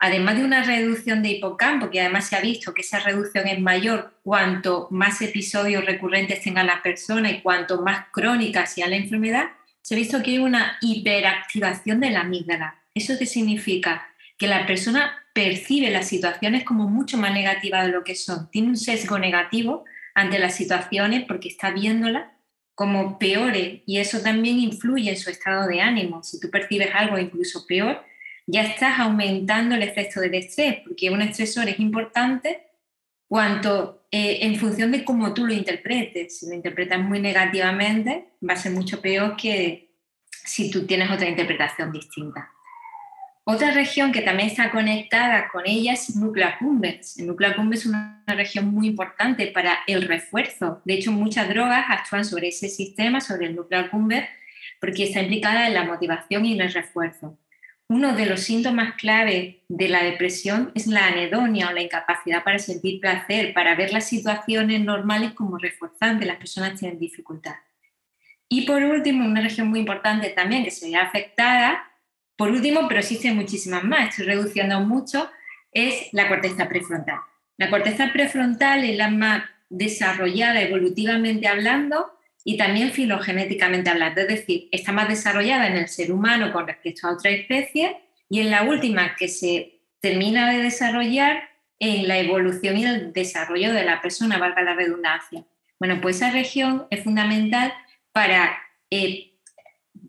además 0.00 0.38
de 0.38 0.44
una 0.44 0.64
reducción 0.64 1.22
de 1.22 1.30
hipocampo, 1.30 1.88
que 1.88 2.00
además 2.00 2.26
se 2.26 2.34
ha 2.34 2.40
visto 2.40 2.74
que 2.74 2.80
esa 2.80 2.98
reducción 2.98 3.46
es 3.46 3.60
mayor 3.60 4.18
cuanto 4.24 4.88
más 4.90 5.22
episodios 5.22 5.84
recurrentes 5.84 6.42
tenga 6.42 6.64
la 6.64 6.82
persona 6.82 7.30
y 7.30 7.42
cuanto 7.42 7.80
más 7.80 8.06
crónica 8.10 8.66
sea 8.66 8.88
la 8.88 8.96
enfermedad, 8.96 9.50
se 9.82 9.94
ha 9.94 9.98
visto 9.98 10.20
que 10.20 10.32
hay 10.32 10.38
una 10.38 10.78
hiperactivación 10.80 12.00
de 12.00 12.10
la 12.10 12.22
amígdala. 12.22 12.74
¿Eso 12.92 13.14
qué 13.16 13.26
significa? 13.26 14.08
Que 14.36 14.48
la 14.48 14.66
persona 14.66 15.23
percibe 15.34 15.90
las 15.90 16.08
situaciones 16.08 16.64
como 16.64 16.88
mucho 16.88 17.18
más 17.18 17.34
negativas 17.34 17.84
de 17.84 17.92
lo 17.92 18.04
que 18.04 18.14
son. 18.14 18.48
Tiene 18.50 18.68
un 18.68 18.76
sesgo 18.76 19.18
negativo 19.18 19.84
ante 20.14 20.38
las 20.38 20.54
situaciones 20.54 21.24
porque 21.26 21.48
está 21.48 21.72
viéndolas 21.72 22.30
como 22.74 23.18
peores 23.18 23.82
y 23.84 23.98
eso 23.98 24.20
también 24.20 24.58
influye 24.58 25.10
en 25.10 25.16
su 25.16 25.30
estado 25.30 25.66
de 25.66 25.80
ánimo. 25.80 26.22
Si 26.22 26.40
tú 26.40 26.50
percibes 26.50 26.94
algo 26.94 27.18
incluso 27.18 27.66
peor, 27.66 28.02
ya 28.46 28.62
estás 28.62 29.00
aumentando 29.00 29.74
el 29.74 29.82
efecto 29.82 30.20
del 30.20 30.34
estrés, 30.34 30.78
porque 30.84 31.10
un 31.10 31.22
estresor 31.22 31.68
es 31.68 31.80
importante 31.80 32.62
cuanto 33.26 34.06
eh, 34.10 34.38
en 34.42 34.56
función 34.56 34.92
de 34.92 35.04
cómo 35.04 35.34
tú 35.34 35.46
lo 35.46 35.52
interpretes. 35.52 36.38
Si 36.38 36.46
lo 36.46 36.54
interpretas 36.54 37.00
muy 37.00 37.20
negativamente, 37.20 38.28
va 38.48 38.54
a 38.54 38.56
ser 38.56 38.72
mucho 38.72 39.00
peor 39.00 39.36
que 39.36 39.90
si 40.30 40.70
tú 40.70 40.86
tienes 40.86 41.10
otra 41.10 41.28
interpretación 41.28 41.90
distinta. 41.90 42.53
Otra 43.46 43.72
región 43.72 44.10
que 44.10 44.22
también 44.22 44.48
está 44.48 44.70
conectada 44.70 45.50
con 45.50 45.64
ella 45.66 45.92
es 45.92 46.16
accumbens. 46.42 47.18
El 47.18 47.26
núcleo 47.26 47.50
accumbens 47.50 47.80
es 47.82 47.86
una 47.86 48.24
región 48.26 48.68
muy 48.68 48.86
importante 48.86 49.48
para 49.48 49.80
el 49.86 50.08
refuerzo. 50.08 50.80
De 50.86 50.94
hecho, 50.94 51.12
muchas 51.12 51.50
drogas 51.50 51.84
actúan 51.90 52.24
sobre 52.24 52.48
ese 52.48 52.70
sistema, 52.70 53.20
sobre 53.20 53.48
el 53.48 53.54
núcleo 53.54 53.80
accumbens, 53.80 54.26
porque 54.80 55.04
está 55.04 55.20
implicada 55.20 55.66
en 55.66 55.74
la 55.74 55.84
motivación 55.84 56.46
y 56.46 56.54
en 56.54 56.62
el 56.62 56.72
refuerzo. 56.72 57.38
Uno 57.86 58.16
de 58.16 58.24
los 58.24 58.40
síntomas 58.40 58.94
clave 58.94 59.62
de 59.68 59.88
la 59.90 60.02
depresión 60.02 60.72
es 60.74 60.86
la 60.86 61.08
anedonia 61.08 61.68
o 61.68 61.72
la 61.72 61.82
incapacidad 61.82 62.42
para 62.44 62.58
sentir 62.58 62.98
placer, 62.98 63.52
para 63.52 63.74
ver 63.74 63.92
las 63.92 64.08
situaciones 64.08 64.80
normales 64.80 65.32
como 65.32 65.58
reforzantes. 65.58 66.26
Las 66.26 66.38
personas 66.38 66.80
tienen 66.80 66.98
dificultad. 66.98 67.56
Y 68.48 68.62
por 68.62 68.82
último, 68.82 69.26
una 69.26 69.42
región 69.42 69.68
muy 69.68 69.80
importante 69.80 70.30
también 70.30 70.64
que 70.64 70.70
se 70.70 70.88
ve 70.88 70.96
afectada 70.96 71.90
por 72.36 72.50
último, 72.50 72.86
pero 72.88 73.00
existen 73.00 73.36
muchísimas 73.36 73.84
más, 73.84 74.10
estoy 74.10 74.26
reduciendo 74.26 74.80
mucho, 74.80 75.30
es 75.72 76.08
la 76.12 76.28
corteza 76.28 76.68
prefrontal. 76.68 77.18
La 77.56 77.70
corteza 77.70 78.10
prefrontal 78.12 78.84
es 78.84 78.96
la 78.96 79.10
más 79.10 79.44
desarrollada 79.68 80.60
evolutivamente 80.60 81.46
hablando 81.46 82.12
y 82.44 82.56
también 82.56 82.90
filogenéticamente 82.90 83.90
hablando, 83.90 84.20
es 84.20 84.28
decir, 84.28 84.68
está 84.70 84.92
más 84.92 85.08
desarrollada 85.08 85.66
en 85.66 85.76
el 85.76 85.88
ser 85.88 86.12
humano 86.12 86.52
con 86.52 86.66
respecto 86.66 87.06
a 87.06 87.12
otra 87.12 87.30
especie 87.30 87.96
y 88.28 88.40
en 88.40 88.50
la 88.50 88.62
última 88.62 89.14
que 89.16 89.28
se 89.28 89.80
termina 90.00 90.50
de 90.50 90.62
desarrollar 90.62 91.48
en 91.78 92.06
la 92.08 92.18
evolución 92.18 92.76
y 92.76 92.84
el 92.84 93.12
desarrollo 93.12 93.72
de 93.72 93.84
la 93.84 94.00
persona, 94.00 94.38
valga 94.38 94.62
la 94.62 94.74
redundancia. 94.74 95.44
Bueno, 95.78 96.00
pues 96.00 96.16
esa 96.16 96.30
región 96.30 96.86
es 96.90 97.02
fundamental 97.02 97.72
para 98.12 98.58
eh, 98.90 99.33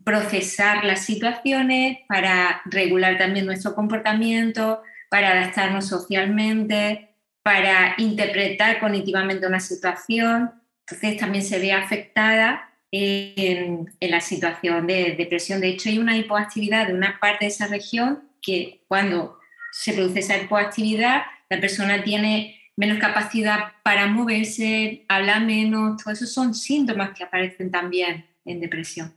procesar 0.06 0.84
las 0.84 1.04
situaciones, 1.04 1.98
para 2.06 2.62
regular 2.66 3.18
también 3.18 3.44
nuestro 3.44 3.74
comportamiento, 3.74 4.80
para 5.10 5.32
adaptarnos 5.32 5.88
socialmente, 5.88 7.08
para 7.42 7.96
interpretar 7.98 8.78
cognitivamente 8.78 9.48
una 9.48 9.58
situación. 9.58 10.52
Entonces 10.86 11.16
también 11.16 11.44
se 11.44 11.58
ve 11.58 11.72
afectada 11.72 12.70
en, 12.92 13.90
la 14.00 14.20
situación 14.20 14.86
de 14.86 15.16
depresión. 15.18 15.60
De 15.60 15.70
hecho, 15.70 15.88
hay 15.88 15.98
una 15.98 16.16
hipoactividad 16.16 16.86
de 16.86 16.94
una 16.94 17.18
parte 17.18 17.46
de 17.46 17.50
esa 17.50 17.66
región 17.66 18.30
que 18.40 18.84
cuando 18.86 19.40
se 19.72 19.92
produce 19.92 20.20
esa 20.20 20.38
hipoactividad, 20.38 21.22
la 21.50 21.60
persona 21.60 22.04
tiene 22.04 22.60
menos 22.76 22.98
capacidad 22.98 23.72
para 23.82 24.06
moverse, 24.06 25.04
habla 25.08 25.40
menos, 25.40 26.00
todos 26.00 26.22
esos 26.22 26.32
son 26.32 26.54
síntomas 26.54 27.10
que 27.10 27.24
aparecen 27.24 27.72
también 27.72 28.24
en 28.44 28.60
depresión. 28.60 29.12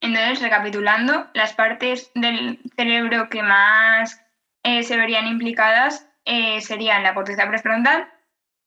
Entonces, 0.00 0.40
recapitulando, 0.40 1.28
las 1.34 1.52
partes 1.54 2.10
del 2.14 2.60
cerebro 2.76 3.28
que 3.28 3.42
más 3.42 4.22
eh, 4.62 4.82
se 4.82 4.96
verían 4.96 5.26
implicadas 5.26 6.08
eh, 6.24 6.60
serían 6.60 7.02
la 7.02 7.14
corteza 7.14 7.48
prefrontal, 7.48 8.08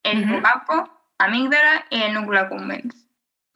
el 0.04 0.24
hipocampo, 0.24 0.90
amígdala 1.20 1.86
y 1.90 2.02
el 2.02 2.14
núcleo 2.14 2.42
accumbens. 2.42 3.08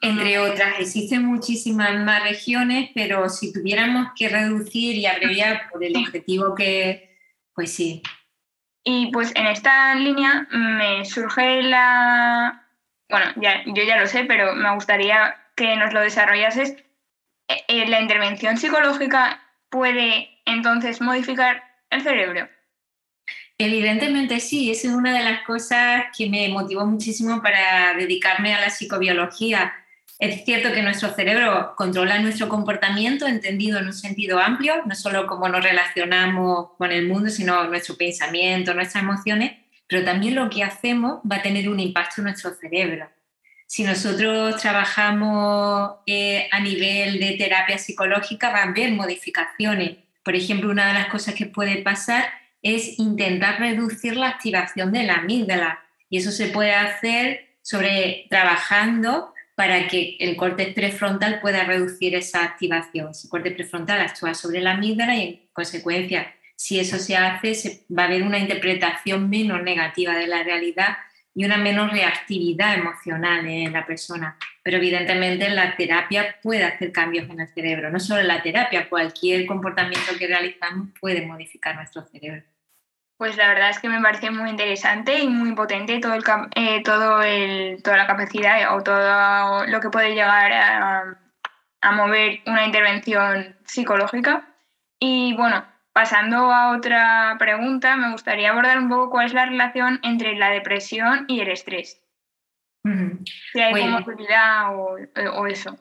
Entre 0.02 0.38
otras, 0.38 0.80
existen 0.80 1.26
muchísimas 1.26 1.98
más 2.04 2.24
regiones, 2.24 2.92
pero 2.94 3.28
si 3.30 3.52
tuviéramos 3.52 4.10
que 4.16 4.30
reducir 4.30 4.96
y 4.96 5.08
abreviar 5.08 5.70
por 5.72 5.84
el 5.84 5.98
objetivo 5.98 6.54
que, 6.54 7.18
pues 7.56 7.74
sí. 7.74 8.04
Y 8.84 9.10
pues 9.12 9.36
en 9.36 9.48
esta 9.48 9.96
línea 9.96 10.48
me 10.52 11.04
surge 11.06 11.64
la, 11.64 12.68
bueno, 13.10 13.26
ya, 13.38 13.64
yo 13.66 13.84
ya 13.84 14.00
lo 14.00 14.06
sé, 14.06 14.26
pero 14.26 14.54
me 14.54 14.72
gustaría 14.76 15.36
que 15.56 15.76
nos 15.76 15.92
lo 15.94 16.02
desarrollases 16.02 16.72
eh, 16.72 16.78
eh, 16.78 16.85
¿la 17.48 18.02
intervención 18.02 18.58
psicológica 18.58 19.42
puede 19.70 20.30
entonces 20.46 21.02
modificar 21.02 21.64
el 21.90 22.02
cerebro? 22.02 22.48
Evidentemente 23.58 24.42
sí, 24.42 24.70
esa 24.70 24.90
es 24.90 24.94
una 24.94 25.18
de 25.18 25.24
las 25.24 25.44
cosas 25.44 26.06
que 26.16 26.30
me 26.30 26.50
motivó 26.50 26.86
muchísimo 26.86 27.42
para 27.42 27.94
dedicarme 27.94 28.54
a 28.54 28.60
la 28.60 28.70
psicobiología. 28.70 29.74
Es 30.20 30.44
cierto 30.44 30.74
que 30.74 30.82
nuestro 30.82 31.10
cerebro 31.14 31.74
controla 31.78 32.20
nuestro 32.20 32.50
comportamiento 32.50 33.28
entendido 33.28 33.80
en 33.80 33.88
un 33.88 33.94
sentido 33.94 34.40
amplio, 34.40 34.84
no 34.86 34.96
solo 34.96 35.26
cómo 35.26 35.48
nos 35.48 35.64
relacionamos 35.64 36.72
con 36.78 36.92
el 36.92 37.08
mundo, 37.08 37.30
sino 37.30 37.66
nuestro 37.66 37.96
pensamiento, 37.96 38.74
nuestras 38.74 39.04
emociones, 39.04 39.54
pero 39.88 40.04
también 40.04 40.36
lo 40.36 40.50
que 40.50 40.64
hacemos 40.64 41.20
va 41.30 41.38
a 41.38 41.42
tener 41.42 41.70
un 41.70 41.80
impacto 41.80 42.22
en 42.22 42.26
nuestro 42.26 42.54
cerebro. 42.56 43.10
Si 43.68 43.84
nosotros 43.84 44.62
trabajamos 44.62 45.96
eh, 46.06 46.48
a 46.52 46.60
nivel 46.60 47.20
de 47.20 47.32
terapia 47.38 47.78
psicológica, 47.78 48.52
va 48.52 48.60
a 48.60 48.70
haber 48.70 48.92
modificaciones. 48.92 49.98
Por 50.24 50.36
ejemplo, 50.36 50.70
una 50.70 50.88
de 50.88 50.94
las 50.94 51.08
cosas 51.08 51.34
que 51.34 51.46
puede 51.46 51.78
pasar 51.78 52.26
es 52.62 53.00
intentar 53.00 53.60
reducir 53.60 54.18
la 54.18 54.30
activación 54.30 54.92
de 54.92 55.04
la 55.04 55.16
amígdala. 55.16 55.80
Y 56.10 56.18
eso 56.18 56.32
se 56.32 56.48
puede 56.48 56.74
hacer 56.74 57.56
sobre 57.62 58.28
trabajando 58.30 59.34
para 59.56 59.88
que 59.88 60.18
el 60.20 60.36
corte 60.36 60.68
prefrontal 60.68 61.40
pueda 61.42 61.64
reducir 61.64 62.14
esa 62.16 62.44
activación. 62.44 63.12
El 63.24 63.30
corte 63.30 63.52
prefrontal 63.52 64.02
actúa 64.02 64.34
sobre 64.34 64.62
la 64.62 64.72
amígdala 64.72 65.16
y 65.16 65.22
en 65.22 65.42
consecuencia, 65.54 66.34
si 66.56 66.80
eso 66.80 67.00
se 67.00 67.16
hace, 67.16 67.84
va 67.96 68.04
a 68.04 68.06
haber 68.06 68.24
una 68.24 68.38
interpretación 68.38 69.30
menos 69.30 69.64
negativa 69.64 70.14
de 70.16 70.28
la 70.28 70.44
realidad 70.44 70.98
y 71.36 71.44
una 71.44 71.58
menor 71.58 71.92
reactividad 71.92 72.76
emocional 72.76 73.46
en 73.46 73.74
la 73.74 73.86
persona. 73.86 74.38
Pero 74.64 74.78
evidentemente 74.78 75.50
la 75.50 75.76
terapia 75.76 76.38
puede 76.42 76.64
hacer 76.64 76.94
cambios 76.94 77.30
en 77.30 77.42
el 77.42 77.50
cerebro. 77.50 77.92
No 77.92 78.00
solo 78.00 78.24
la 78.24 78.42
terapia, 78.42 78.90
cualquier 78.90 79.46
comportamiento 79.46 80.18
que 80.18 80.28
realizamos 80.28 80.88
puede 81.00 81.28
modificar 81.28 81.76
nuestro 81.76 82.04
cerebro. 82.04 82.42
Pues 83.18 83.36
la 83.38 83.50
verdad 83.50 83.70
es 83.70 83.80
que 83.80 83.90
me 83.90 84.02
parece 84.02 84.32
muy 84.32 84.50
interesante 84.50 85.20
y 85.20 85.28
muy 85.28 85.54
potente 85.54 86.00
todo 86.00 86.16
el, 86.16 86.24
eh, 86.56 86.82
todo 86.84 87.22
el, 87.22 87.84
toda 87.84 87.98
la 87.98 88.08
capacidad 88.08 88.76
o 88.76 88.82
todo 88.82 89.66
lo 89.68 89.80
que 89.82 89.90
puede 89.90 90.16
llegar 90.16 90.52
a, 90.52 91.18
a 91.82 91.92
mover 91.92 92.40
una 92.46 92.66
intervención 92.66 93.56
psicológica. 93.66 94.48
Y 95.00 95.34
bueno, 95.36 95.66
Pasando 95.96 96.52
a 96.52 96.76
otra 96.76 97.38
pregunta, 97.40 97.96
me 97.96 98.12
gustaría 98.12 98.50
abordar 98.50 98.80
un 98.80 98.90
poco 98.90 99.12
cuál 99.12 99.28
es 99.28 99.34
la 99.34 99.46
relación 99.46 100.02
entre 100.04 100.36
la 100.36 100.50
depresión 100.50 101.24
y 101.30 101.40
el 101.40 101.48
estrés. 101.48 102.02
Si 103.54 103.62
hay 103.62 103.72
comorbilidad 103.72 104.76
o, 104.78 104.98
o, 105.36 105.48
eso. 105.48 105.80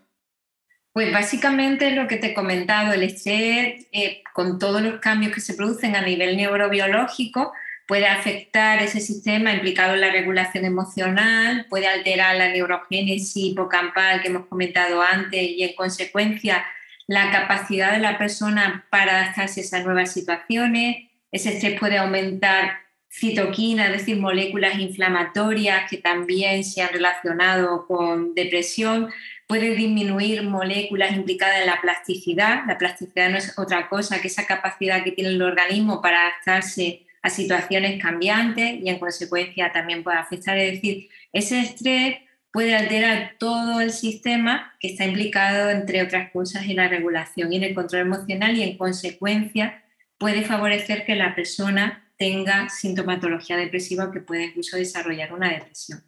Pues 0.93 1.13
básicamente 1.13 1.91
lo 1.91 2.07
que 2.07 2.19
te 2.19 2.29
he 2.29 2.35
comentado, 2.35 2.93
el 2.93 3.03
estrés, 3.03 3.89
eh, 3.91 4.23
con 4.33 4.61
todos 4.61 4.81
los 4.83 5.01
cambios 5.01 5.33
que 5.33 5.41
se 5.41 5.55
producen 5.55 5.97
a 5.97 6.03
nivel 6.03 6.37
neurobiológico, 6.37 7.53
puede 7.89 8.07
afectar 8.07 8.81
ese 8.81 9.01
sistema 9.01 9.53
implicado 9.53 9.95
en 9.95 10.01
la 10.01 10.13
regulación 10.13 10.65
emocional, 10.65 11.67
puede 11.69 11.89
alterar 11.89 12.37
la 12.37 12.51
neurogénesis 12.51 13.37
hipocampal 13.37 14.23
que 14.23 14.29
hemos 14.29 14.47
comentado 14.47 15.03
antes 15.03 15.43
y 15.43 15.65
en 15.65 15.75
consecuencia 15.75 16.65
la 17.07 17.31
capacidad 17.31 17.93
de 17.93 17.99
la 17.99 18.19
persona 18.19 18.87
para 18.91 19.21
adaptarse 19.21 19.61
a 19.61 19.65
esas 19.65 19.85
nuevas 19.85 20.13
situaciones. 20.13 21.09
Ese 21.31 21.51
estrés 21.55 21.79
puede 21.79 21.99
aumentar 21.99 22.85
citoquinas, 23.11 23.91
es 23.91 23.99
decir, 23.99 24.19
moléculas 24.19 24.79
inflamatorias 24.79 25.89
que 25.89 25.99
también 25.99 26.65
se 26.65 26.83
han 26.83 26.93
relacionado 26.93 27.87
con 27.87 28.35
depresión, 28.35 29.11
puede 29.47 29.75
disminuir 29.75 30.43
moléculas 30.43 31.13
implicadas 31.13 31.61
en 31.61 31.67
la 31.67 31.81
plasticidad. 31.81 32.65
La 32.67 32.79
plasticidad 32.79 33.31
no 33.31 33.39
es 33.39 33.57
otra 33.59 33.89
cosa 33.89 34.21
que 34.21 34.29
esa 34.29 34.47
capacidad 34.47 35.05
que 35.05 35.13
tiene 35.13 35.31
el 35.31 35.43
organismo 35.43 36.03
para 36.03 36.23
adaptarse 36.23 37.07
a 37.23 37.31
situaciones 37.31 38.03
cambiantes 38.03 38.81
y 38.83 38.89
en 38.89 38.99
consecuencia 38.99 39.73
también 39.73 40.03
puede 40.03 40.19
afectar. 40.19 40.59
Es 40.59 40.73
decir, 40.75 41.09
ese 41.33 41.61
estrés 41.61 42.17
puede 42.55 42.77
alterar 42.77 43.35
todo 43.37 43.81
el 43.81 43.91
sistema 43.91 44.77
que 44.79 44.87
está 44.87 45.05
implicado, 45.05 45.71
entre 45.71 46.01
otras 46.05 46.31
cosas, 46.31 46.63
en 46.67 46.77
la 46.77 46.87
regulación 46.87 47.53
y 47.53 47.57
en 47.57 47.65
el 47.65 47.75
control 47.75 48.03
emocional 48.03 48.57
y 48.57 48.63
en 48.63 48.79
consecuencia 48.79 49.83
puede 50.19 50.43
favorecer 50.43 51.05
que 51.05 51.17
la 51.17 51.35
persona 51.35 52.09
tenga 52.17 52.69
sintomatología 52.69 53.57
depresiva 53.57 54.13
que 54.13 54.21
puede 54.21 54.45
incluso 54.45 54.77
desarrollar 54.77 55.33
una 55.33 55.51
depresión. 55.51 56.05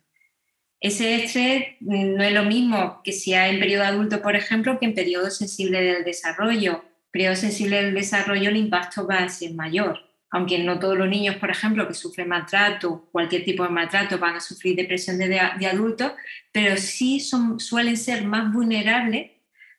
Ese 0.81 1.17
estrés 1.17 1.79
no 1.81 2.23
es 2.23 2.33
lo 2.33 2.45
mismo 2.45 3.01
que 3.03 3.11
si 3.11 3.35
hay 3.35 3.55
en 3.55 3.59
periodo 3.59 3.83
adulto, 3.83 4.23
por 4.23 4.37
ejemplo, 4.37 4.79
que 4.79 4.87
en 4.87 4.95
periodo 4.95 5.33
sensible 5.33 5.83
del 5.83 6.05
desarrollo. 6.05 6.85
Periodo 7.11 7.35
sensible 7.35 7.83
del 7.83 7.93
desarrollo 7.93 8.51
el 8.51 8.57
impacto 8.57 9.05
va 9.05 9.19
a 9.19 9.29
ser 9.29 9.53
mayor, 9.55 9.99
aunque 10.31 10.59
no 10.59 10.79
todos 10.79 10.99
los 10.99 11.09
niños, 11.09 11.37
por 11.37 11.51
ejemplo, 11.51 11.87
que 11.87 11.95
sufren 11.95 12.29
maltrato, 12.29 13.09
cualquier 13.13 13.45
tipo 13.45 13.63
de 13.63 13.71
maltrato, 13.71 14.19
van 14.19 14.37
a 14.37 14.41
sufrir 14.41 14.77
depresión 14.77 15.19
de, 15.19 15.29
de 15.29 15.67
adultos, 15.67 16.13
pero 16.53 16.77
sí 16.77 17.21
suelen 17.21 17.97
ser 17.97 18.25
más 18.25 18.53
vulnerables 18.53 19.31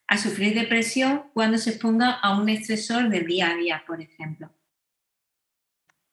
a 0.08 0.18
sufrir 0.18 0.56
depresión 0.56 1.26
cuando 1.34 1.58
se 1.58 1.72
expongan 1.72 2.16
a 2.22 2.38
un 2.38 2.48
estresor 2.50 3.10
del 3.10 3.26
día 3.26 3.50
a 3.50 3.56
día, 3.56 3.84
por 3.86 4.02
ejemplo. 4.02 4.50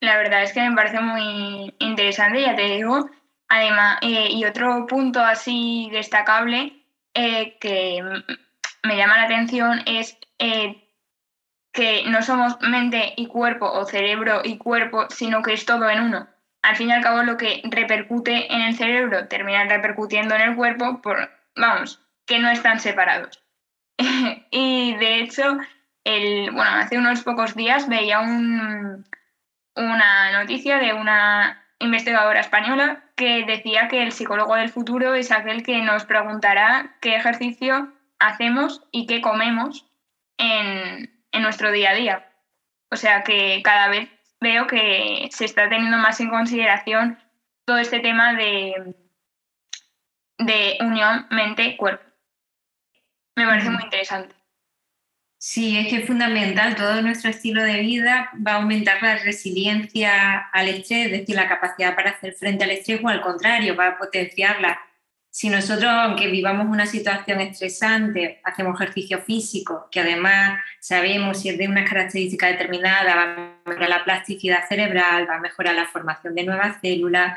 La 0.00 0.18
verdad 0.18 0.42
es 0.42 0.52
que 0.52 0.68
me 0.68 0.76
parece 0.76 1.00
muy 1.00 1.74
interesante, 1.78 2.42
ya 2.42 2.54
te 2.54 2.76
digo. 2.76 3.08
Además, 3.48 3.98
eh, 4.02 4.28
y 4.30 4.44
otro 4.44 4.86
punto 4.86 5.20
así 5.20 5.88
destacable 5.92 6.84
eh, 7.14 7.56
que 7.58 8.02
me 8.82 8.96
llama 8.96 9.16
la 9.16 9.24
atención 9.24 9.80
es 9.86 10.18
eh, 10.38 10.83
que 11.74 12.04
no 12.06 12.22
somos 12.22 12.56
mente 12.60 13.12
y 13.16 13.26
cuerpo 13.26 13.66
o 13.70 13.84
cerebro 13.84 14.42
y 14.44 14.56
cuerpo, 14.58 15.08
sino 15.10 15.42
que 15.42 15.52
es 15.52 15.66
todo 15.66 15.90
en 15.90 16.00
uno. 16.00 16.28
Al 16.62 16.76
fin 16.76 16.88
y 16.88 16.92
al 16.92 17.02
cabo, 17.02 17.24
lo 17.24 17.36
que 17.36 17.62
repercute 17.64 18.54
en 18.54 18.62
el 18.62 18.76
cerebro 18.76 19.26
termina 19.26 19.64
repercutiendo 19.64 20.36
en 20.36 20.42
el 20.42 20.56
cuerpo, 20.56 21.02
por, 21.02 21.30
vamos, 21.56 22.00
que 22.26 22.38
no 22.38 22.48
están 22.48 22.78
separados. 22.78 23.42
y 24.52 24.94
de 24.96 25.18
hecho, 25.18 25.58
el, 26.04 26.52
bueno, 26.52 26.70
hace 26.76 26.96
unos 26.96 27.22
pocos 27.22 27.56
días 27.56 27.88
veía 27.88 28.20
un, 28.20 29.04
una 29.74 30.30
noticia 30.30 30.78
de 30.78 30.92
una 30.92 31.60
investigadora 31.80 32.38
española 32.38 33.02
que 33.16 33.44
decía 33.44 33.88
que 33.88 34.04
el 34.04 34.12
psicólogo 34.12 34.54
del 34.54 34.70
futuro 34.70 35.14
es 35.14 35.32
aquel 35.32 35.64
que 35.64 35.82
nos 35.82 36.04
preguntará 36.04 36.94
qué 37.00 37.16
ejercicio 37.16 37.92
hacemos 38.20 38.84
y 38.92 39.06
qué 39.06 39.20
comemos 39.20 39.86
en, 40.38 41.13
nuestro 41.42 41.70
día 41.72 41.90
a 41.90 41.94
día. 41.94 42.32
O 42.90 42.96
sea 42.96 43.22
que 43.22 43.60
cada 43.62 43.88
vez 43.88 44.08
veo 44.40 44.66
que 44.66 45.28
se 45.30 45.44
está 45.44 45.68
teniendo 45.68 45.96
más 45.96 46.20
en 46.20 46.30
consideración 46.30 47.18
todo 47.64 47.78
este 47.78 48.00
tema 48.00 48.34
de, 48.34 48.94
de 50.38 50.78
unión 50.80 51.26
mente-cuerpo. 51.30 52.04
Me 53.36 53.46
parece 53.46 53.70
muy 53.70 53.82
interesante. 53.82 54.34
Sí, 55.38 55.76
es 55.76 55.88
que 55.88 55.96
es 55.96 56.06
fundamental. 56.06 56.74
Todo 56.74 57.02
nuestro 57.02 57.28
estilo 57.30 57.62
de 57.62 57.80
vida 57.80 58.30
va 58.34 58.52
a 58.52 58.56
aumentar 58.56 59.02
la 59.02 59.18
resiliencia 59.18 60.38
al 60.52 60.68
estrés, 60.68 61.06
es 61.06 61.12
decir, 61.12 61.36
la 61.36 61.48
capacidad 61.48 61.94
para 61.94 62.12
hacer 62.12 62.32
frente 62.34 62.64
al 62.64 62.70
estrés 62.70 63.00
o 63.02 63.08
al 63.08 63.20
contrario, 63.20 63.76
va 63.76 63.88
a 63.88 63.98
potenciarla. 63.98 64.80
Si 65.36 65.48
nosotros, 65.48 65.90
aunque 65.90 66.28
vivamos 66.28 66.68
una 66.68 66.86
situación 66.86 67.40
estresante, 67.40 68.38
hacemos 68.44 68.80
ejercicio 68.80 69.18
físico, 69.18 69.88
que 69.90 69.98
además 69.98 70.60
sabemos 70.78 71.40
si 71.40 71.48
es 71.48 71.58
de 71.58 71.66
una 71.66 71.84
característica 71.84 72.46
determinada, 72.46 73.16
va 73.16 73.22
a 73.24 73.68
mejorar 73.68 73.88
la 73.88 74.04
plasticidad 74.04 74.68
cerebral, 74.68 75.28
va 75.28 75.34
a 75.34 75.40
mejorar 75.40 75.74
la 75.74 75.88
formación 75.88 76.36
de 76.36 76.44
nuevas 76.44 76.76
células, 76.80 77.36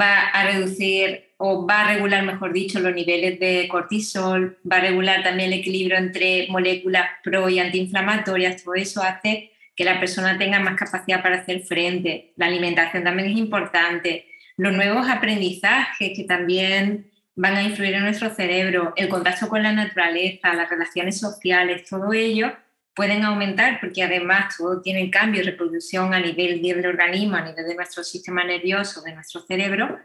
va 0.00 0.20
a 0.28 0.52
reducir 0.52 1.32
o 1.36 1.66
va 1.66 1.80
a 1.80 1.94
regular, 1.94 2.22
mejor 2.22 2.52
dicho, 2.52 2.78
los 2.78 2.94
niveles 2.94 3.40
de 3.40 3.66
cortisol, 3.66 4.56
va 4.70 4.76
a 4.76 4.82
regular 4.82 5.24
también 5.24 5.52
el 5.52 5.58
equilibrio 5.58 5.98
entre 5.98 6.46
moléculas 6.48 7.10
pro 7.24 7.48
y 7.48 7.58
antiinflamatorias, 7.58 8.62
todo 8.62 8.74
eso 8.74 9.02
hace 9.02 9.50
que 9.74 9.84
la 9.84 9.98
persona 9.98 10.38
tenga 10.38 10.60
más 10.60 10.76
capacidad 10.76 11.20
para 11.20 11.38
hacer 11.38 11.62
frente. 11.62 12.34
La 12.36 12.46
alimentación 12.46 13.02
también 13.02 13.30
es 13.30 13.36
importante. 13.36 14.26
Los 14.56 14.72
nuevos 14.72 15.08
aprendizajes 15.08 16.12
que 16.14 16.22
también 16.22 17.10
van 17.34 17.56
a 17.56 17.62
influir 17.62 17.94
en 17.94 18.02
nuestro 18.02 18.34
cerebro, 18.34 18.92
el 18.96 19.08
contacto 19.08 19.48
con 19.48 19.62
la 19.62 19.72
naturaleza, 19.72 20.54
las 20.54 20.68
relaciones 20.68 21.18
sociales, 21.18 21.88
todo 21.88 22.12
ello 22.12 22.52
pueden 22.94 23.24
aumentar 23.24 23.80
porque 23.80 24.02
además 24.02 24.56
todo 24.56 24.82
tiene 24.82 25.10
cambio 25.10 25.40
y 25.40 25.44
reproducción 25.44 26.12
a 26.12 26.20
nivel 26.20 26.60
del 26.60 26.86
organismo, 26.86 27.36
a 27.36 27.42
nivel 27.42 27.66
de 27.66 27.74
nuestro 27.74 28.04
sistema 28.04 28.44
nervioso, 28.44 29.00
de 29.02 29.14
nuestro 29.14 29.40
cerebro, 29.40 29.98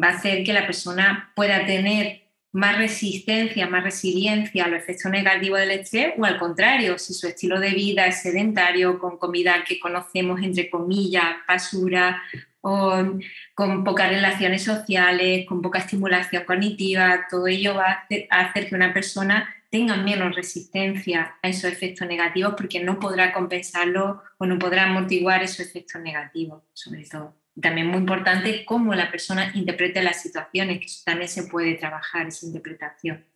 va 0.00 0.08
a 0.08 0.16
hacer 0.16 0.44
que 0.44 0.52
la 0.52 0.66
persona 0.66 1.32
pueda 1.34 1.64
tener 1.64 2.24
más 2.52 2.78
resistencia, 2.78 3.66
más 3.66 3.82
resiliencia 3.82 4.64
a 4.64 4.68
los 4.68 4.80
efectos 4.80 5.10
negativos 5.10 5.58
del 5.58 5.72
estrés 5.72 6.14
o 6.16 6.24
al 6.24 6.38
contrario, 6.38 6.98
si 6.98 7.12
su 7.12 7.26
estilo 7.26 7.58
de 7.58 7.70
vida 7.70 8.06
es 8.06 8.22
sedentario, 8.22 8.98
con 8.98 9.18
comida 9.18 9.64
que 9.66 9.80
conocemos 9.80 10.40
entre 10.40 10.70
comillas, 10.70 11.24
basura, 11.48 12.22
con 12.64 13.84
pocas 13.84 14.08
relaciones 14.08 14.62
sociales, 14.62 15.46
con 15.46 15.60
poca 15.60 15.80
estimulación 15.80 16.44
cognitiva, 16.44 17.26
todo 17.30 17.46
ello 17.46 17.74
va 17.74 18.06
a 18.30 18.40
hacer 18.40 18.68
que 18.68 18.74
una 18.74 18.94
persona 18.94 19.54
tengan 19.70 20.04
menos 20.04 20.34
resistencia 20.34 21.36
a 21.42 21.48
esos 21.48 21.64
efectos 21.64 22.08
negativos 22.08 22.54
porque 22.56 22.82
no 22.82 22.98
podrá 22.98 23.32
compensarlo 23.32 24.22
o 24.38 24.46
no 24.46 24.58
podrá 24.58 24.84
amortiguar 24.84 25.42
esos 25.42 25.66
efectos 25.66 26.00
negativos, 26.00 26.62
sobre 26.72 27.04
todo. 27.04 27.36
También 27.60 27.88
muy 27.88 27.98
importante 27.98 28.64
cómo 28.64 28.94
la 28.94 29.10
persona 29.10 29.50
interprete 29.54 30.02
las 30.02 30.22
situaciones, 30.22 30.78
que 30.78 30.86
también 31.04 31.28
se 31.28 31.44
puede 31.44 31.74
trabajar 31.74 32.26
esa 32.26 32.46
interpretación. 32.46 33.26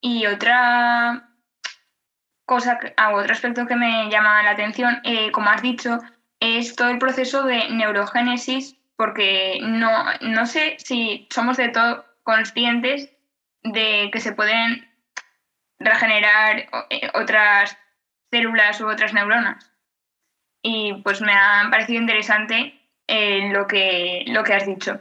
Y 0.00 0.26
otra 0.26 1.28
cosa, 2.46 2.78
ah, 2.96 3.14
otro 3.14 3.32
aspecto 3.32 3.66
que 3.66 3.76
me 3.76 4.08
llama 4.08 4.42
la 4.42 4.52
atención, 4.52 5.00
eh, 5.04 5.30
como 5.32 5.50
has 5.50 5.60
dicho, 5.60 5.98
es 6.40 6.76
todo 6.76 6.90
el 6.90 6.98
proceso 6.98 7.44
de 7.44 7.68
neurogénesis, 7.70 8.76
porque 8.96 9.58
no, 9.62 9.90
no 10.20 10.46
sé 10.46 10.76
si 10.78 11.28
somos 11.30 11.56
de 11.56 11.68
todo 11.68 12.04
conscientes 12.22 13.10
de 13.62 14.10
que 14.12 14.20
se 14.20 14.32
pueden 14.32 14.88
regenerar 15.78 16.68
eh, 16.90 17.10
otras 17.14 17.76
células 18.30 18.80
u 18.80 18.88
otras 18.88 19.12
neuronas. 19.12 19.72
Y 20.62 20.94
pues 21.02 21.20
me 21.20 21.32
ha 21.32 21.68
parecido 21.70 22.00
interesante 22.00 22.80
eh, 23.06 23.50
lo, 23.52 23.66
que, 23.66 24.24
lo 24.26 24.42
que 24.42 24.54
has 24.54 24.66
dicho. 24.66 25.00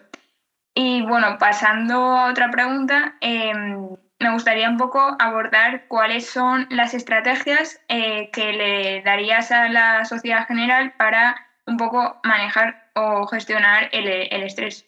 Y 0.75 1.01
bueno, 1.03 1.37
pasando 1.39 1.95
a 1.95 2.29
otra 2.29 2.51
pregunta, 2.51 3.15
em, 3.21 3.95
me 4.19 4.31
gustaría 4.31 4.69
un 4.69 4.77
poco 4.77 5.15
abordar 5.19 5.87
cuáles 5.87 6.25
son 6.27 6.67
las 6.69 6.93
estrategias 6.93 7.81
eh, 7.89 8.29
que 8.31 8.53
le 8.53 9.01
darías 9.01 9.51
a 9.51 9.69
la 9.69 10.05
sociedad 10.05 10.47
general 10.47 10.93
para 10.97 11.35
un 11.67 11.77
poco 11.77 12.19
manejar 12.23 12.91
o 12.95 13.27
gestionar 13.27 13.89
el, 13.91 14.07
el 14.07 14.43
estrés. 14.43 14.87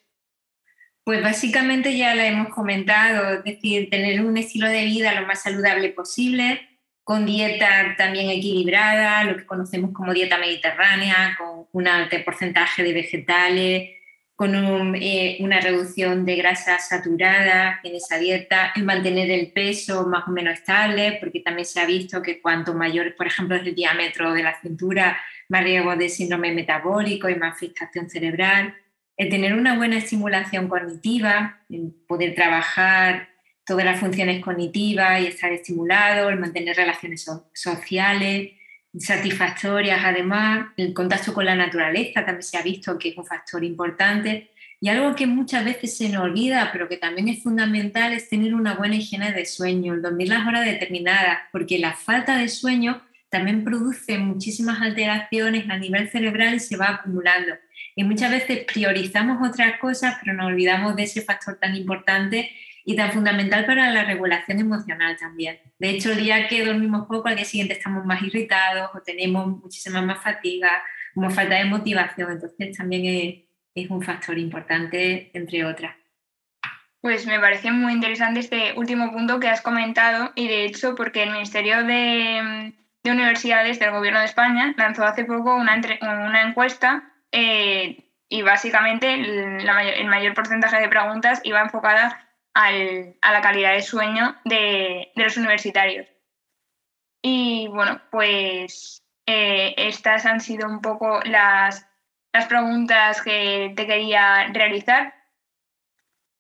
Pues 1.04 1.24
básicamente 1.24 1.98
ya 1.98 2.16
lo 2.16 2.22
hemos 2.22 2.50
comentado, 2.50 3.36
es 3.36 3.44
decir, 3.44 3.90
tener 3.90 4.22
un 4.22 4.38
estilo 4.38 4.68
de 4.68 4.86
vida 4.86 5.20
lo 5.20 5.26
más 5.26 5.42
saludable 5.42 5.90
posible, 5.90 6.80
con 7.04 7.26
dieta 7.26 7.96
también 7.98 8.30
equilibrada, 8.30 9.24
lo 9.24 9.38
que 9.38 9.46
conocemos 9.46 9.92
como 9.94 10.14
dieta 10.14 10.38
mediterránea, 10.38 11.38
con 11.38 11.68
un 11.72 11.88
alto 11.88 12.18
porcentaje 12.26 12.84
de 12.84 12.92
vegetales, 12.92 13.90
con 14.38 14.96
eh, 14.96 15.38
una 15.40 15.60
reducción 15.60 16.24
de 16.24 16.36
grasa 16.36 16.78
saturada 16.78 17.80
en 17.84 17.96
esa 17.96 18.20
dieta, 18.20 18.72
el 18.76 18.84
mantener 18.84 19.32
el 19.32 19.52
peso 19.52 20.06
más 20.06 20.28
o 20.28 20.32
menos 20.32 20.54
estable, 20.54 21.18
porque 21.20 21.40
también 21.40 21.66
se 21.66 21.80
ha 21.80 21.88
visto 21.88 22.22
que 22.22 22.40
cuanto 22.40 22.76
mayor, 22.76 23.16
por 23.16 23.26
ejemplo, 23.26 23.56
es 23.56 23.66
el 23.66 23.74
diámetro 23.74 24.34
de 24.34 24.44
la 24.44 24.54
cintura, 24.62 25.20
más 25.50 25.64
riesgo 25.64 25.96
de 25.96 26.08
síndrome 26.08 26.52
metabólico 26.54 27.28
y 27.28 27.36
más 27.36 27.58
fijación 27.58 28.12
cerebral. 28.12 28.76
El 29.18 29.30
tener 29.30 29.56
una 29.56 29.76
buena 29.76 29.98
estimulación 29.98 30.68
cognitiva, 30.68 31.60
el 31.68 31.92
poder 32.08 32.36
trabajar 32.36 33.30
todas 33.66 33.86
las 33.86 34.00
funciones 34.00 34.44
cognitivas 34.44 35.20
y 35.20 35.26
estar 35.26 35.52
estimulado, 35.52 36.30
el 36.30 36.40
mantener 36.40 36.76
relaciones 36.76 37.26
sociales, 37.54 38.52
satisfactorias. 38.98 40.02
Además, 40.04 40.68
el 40.78 40.94
contacto 40.94 41.34
con 41.34 41.46
la 41.46 41.56
naturaleza 41.56 42.26
también 42.26 42.44
se 42.44 42.58
ha 42.58 42.62
visto 42.62 42.98
que 42.98 43.10
es 43.10 43.18
un 43.18 43.26
factor 43.26 43.64
importante. 43.64 44.52
Y 44.80 44.90
algo 44.90 45.16
que 45.16 45.26
muchas 45.26 45.66
veces 45.66 45.98
se 45.98 46.10
nos 46.10 46.24
olvida, 46.24 46.70
pero 46.72 46.88
que 46.88 46.98
también 46.98 47.28
es 47.30 47.42
fundamental, 47.42 48.14
es 48.14 48.30
tener 48.30 48.54
una 48.54 48.76
buena 48.76 48.96
higiene 48.96 49.34
de 49.34 49.46
sueño, 49.46 50.00
dormir 50.00 50.30
las 50.30 50.48
horas 50.48 50.66
determinadas, 50.66 51.40
porque 51.52 51.80
la 51.80 51.94
falta 51.94 52.38
de 52.38 52.48
sueño 52.48 53.02
también 53.30 53.64
produce 53.64 54.20
muchísimas 54.20 54.80
alteraciones 54.82 55.68
a 55.70 55.78
nivel 55.78 56.10
cerebral 56.10 56.56
y 56.56 56.60
se 56.60 56.78
va 56.78 56.90
acumulando. 56.90 57.54
Y 57.96 58.04
muchas 58.04 58.30
veces 58.30 58.66
priorizamos 58.72 59.48
otras 59.48 59.80
cosas, 59.80 60.18
pero 60.22 60.36
nos 60.36 60.46
olvidamos 60.46 60.96
de 60.96 61.04
ese 61.04 61.24
factor 61.24 61.58
tan 61.60 61.76
importante 61.76 62.52
y 62.90 62.96
tan 62.96 63.12
fundamental 63.12 63.66
para 63.66 63.92
la 63.92 64.06
regulación 64.06 64.62
emocional 64.62 65.18
también. 65.18 65.60
De 65.78 65.90
hecho, 65.90 66.14
el 66.14 66.20
día 66.20 66.48
que 66.48 66.64
dormimos 66.64 67.06
poco, 67.06 67.28
al 67.28 67.36
día 67.36 67.44
siguiente 67.44 67.74
estamos 67.74 68.06
más 68.06 68.22
irritados 68.22 68.92
o 68.96 69.02
tenemos 69.02 69.46
muchísima 69.46 70.02
más 70.02 70.24
fatiga, 70.24 70.82
como 71.14 71.30
falta 71.30 71.56
de 71.56 71.66
motivación. 71.66 72.32
Entonces, 72.32 72.78
también 72.78 73.46
es, 73.76 73.90
un 73.90 74.02
factor 74.02 74.40
importante, 74.40 75.32
entre 75.34 75.66
otras. 75.66 75.98
Pues 77.02 77.28
me 77.28 77.42
parece 77.42 77.72
muy 77.72 77.92
interesante 77.92 78.40
este 78.40 78.72
último 78.78 79.12
punto 79.12 79.42
que 79.42 79.50
has 79.50 79.62
comentado 79.62 80.32
y 80.36 80.48
de 80.48 80.64
hecho 80.64 80.96
porque 80.96 81.24
el 81.24 81.32
Ministerio 81.32 81.84
de, 81.84 82.74
de 83.04 83.12
Universidades 83.12 83.80
del 83.80 83.92
Gobierno 83.92 84.20
de 84.20 84.26
España 84.26 84.74
lanzó 84.78 85.04
hace 85.04 85.26
poco 85.26 85.56
una, 85.56 85.76
una 86.02 86.42
encuesta 86.42 87.04
eh, 87.34 88.08
y 88.30 88.42
básicamente 88.42 89.14
el, 89.14 90.08
mayor, 90.08 90.34
porcentaje 90.34 90.80
de 90.80 90.90
preguntas 90.90 91.42
iba 91.44 91.62
enfocada 91.62 92.27
a 92.58 93.32
la 93.32 93.42
calidad 93.42 93.74
de 93.74 93.82
sueño 93.82 94.36
de, 94.44 95.12
los 95.16 95.38
universitarios. 95.38 96.08
Y 97.22 97.68
bueno, 97.68 98.02
pues 98.10 99.04
eh, 99.26 99.76
estas 99.78 100.26
han 100.26 100.42
sido 100.42 100.68
un 100.68 100.82
poco 100.82 101.20
las, 101.26 101.86
preguntas 102.50 103.22
que 103.24 103.74
te 103.76 103.88
quería 103.88 104.48
realizar. 104.54 105.14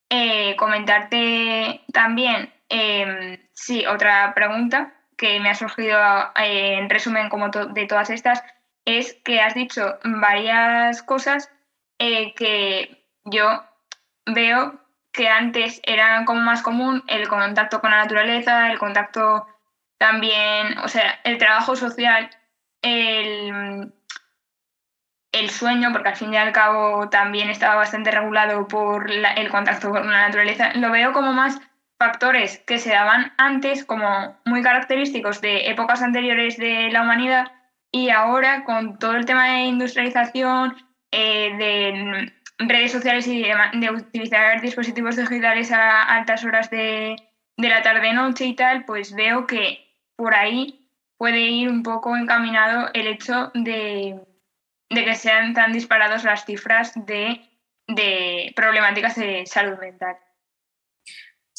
Eh, 0.09 0.55
comentarte 0.55 1.81
también, 1.91 2.53
em, 2.69 3.37
sí, 3.53 3.85
otra 3.87 4.33
pregunta 4.35 4.93
que 5.17 5.39
me 5.39 5.49
ha 5.49 5.55
surgido 5.55 5.99
en 6.35 6.89
resumen 6.89 7.29
como 7.29 7.49
de 7.49 7.87
todas 7.87 8.11
estas 8.11 8.43
es 8.85 9.15
que 9.25 9.41
has 9.41 9.55
dicho 9.55 9.97
varias 10.03 11.01
cosas 11.01 11.51
eh, 11.99 12.33
que 12.35 13.03
yo 13.25 13.63
veo 14.27 14.79
que 15.17 15.27
antes 15.27 15.81
eran 15.83 16.25
como 16.25 16.41
más 16.41 16.61
común 16.61 17.03
el 17.07 17.27
contacto 17.27 17.81
con 17.81 17.89
la 17.89 18.03
naturaleza, 18.03 18.71
el 18.71 18.77
contacto 18.77 19.47
también, 19.97 20.77
o 20.83 20.87
sea, 20.87 21.19
el 21.23 21.39
trabajo 21.39 21.75
social, 21.75 22.29
el, 22.83 23.91
el 25.31 25.49
sueño, 25.49 25.91
porque 25.91 26.09
al 26.09 26.15
fin 26.15 26.33
y 26.35 26.37
al 26.37 26.51
cabo 26.51 27.09
también 27.09 27.49
estaba 27.49 27.73
bastante 27.73 28.11
regulado 28.11 28.67
por 28.67 29.09
el 29.09 29.49
contacto 29.49 29.89
con 29.89 30.07
la 30.11 30.27
naturaleza, 30.27 30.73
lo 30.75 30.91
veo 30.91 31.11
como 31.13 31.33
más 31.33 31.59
factores 31.97 32.59
que 32.67 32.77
se 32.77 32.91
daban 32.91 33.33
antes, 33.39 33.83
como 33.85 34.39
muy 34.45 34.61
característicos 34.61 35.41
de 35.41 35.71
épocas 35.71 36.03
anteriores 36.03 36.57
de 36.57 36.91
la 36.91 37.01
humanidad, 37.01 37.51
y 37.91 38.11
ahora 38.11 38.63
con 38.65 38.99
todo 38.99 39.15
el 39.15 39.25
tema 39.25 39.47
de 39.47 39.61
industrialización, 39.61 40.75
eh, 41.11 41.55
de 41.57 42.33
redes 42.59 42.91
sociales 42.91 43.27
y 43.27 43.43
de, 43.43 43.91
utilizar 43.91 44.61
dispositivos 44.61 45.15
digitales 45.15 45.71
a 45.71 46.03
altas 46.03 46.43
horas 46.43 46.69
de, 46.69 47.15
la 47.57 47.81
tarde-noche 47.81 48.45
y 48.45 48.55
tal, 48.55 48.85
pues 48.85 49.13
veo 49.13 49.47
que 49.47 49.79
por 50.15 50.35
ahí 50.35 50.89
puede 51.17 51.39
ir 51.41 51.69
un 51.69 51.83
poco 51.83 52.15
encaminado 52.15 52.89
el 52.93 53.07
hecho 53.07 53.51
de, 53.55 54.19
que 54.89 55.15
sean 55.15 55.53
tan 55.53 55.73
disparadas 55.73 56.23
las 56.23 56.45
cifras 56.45 56.93
de, 57.05 57.41
de 57.87 58.53
problemáticas 58.55 59.15
de 59.15 59.45
salud 59.45 59.77
mental. 59.79 60.17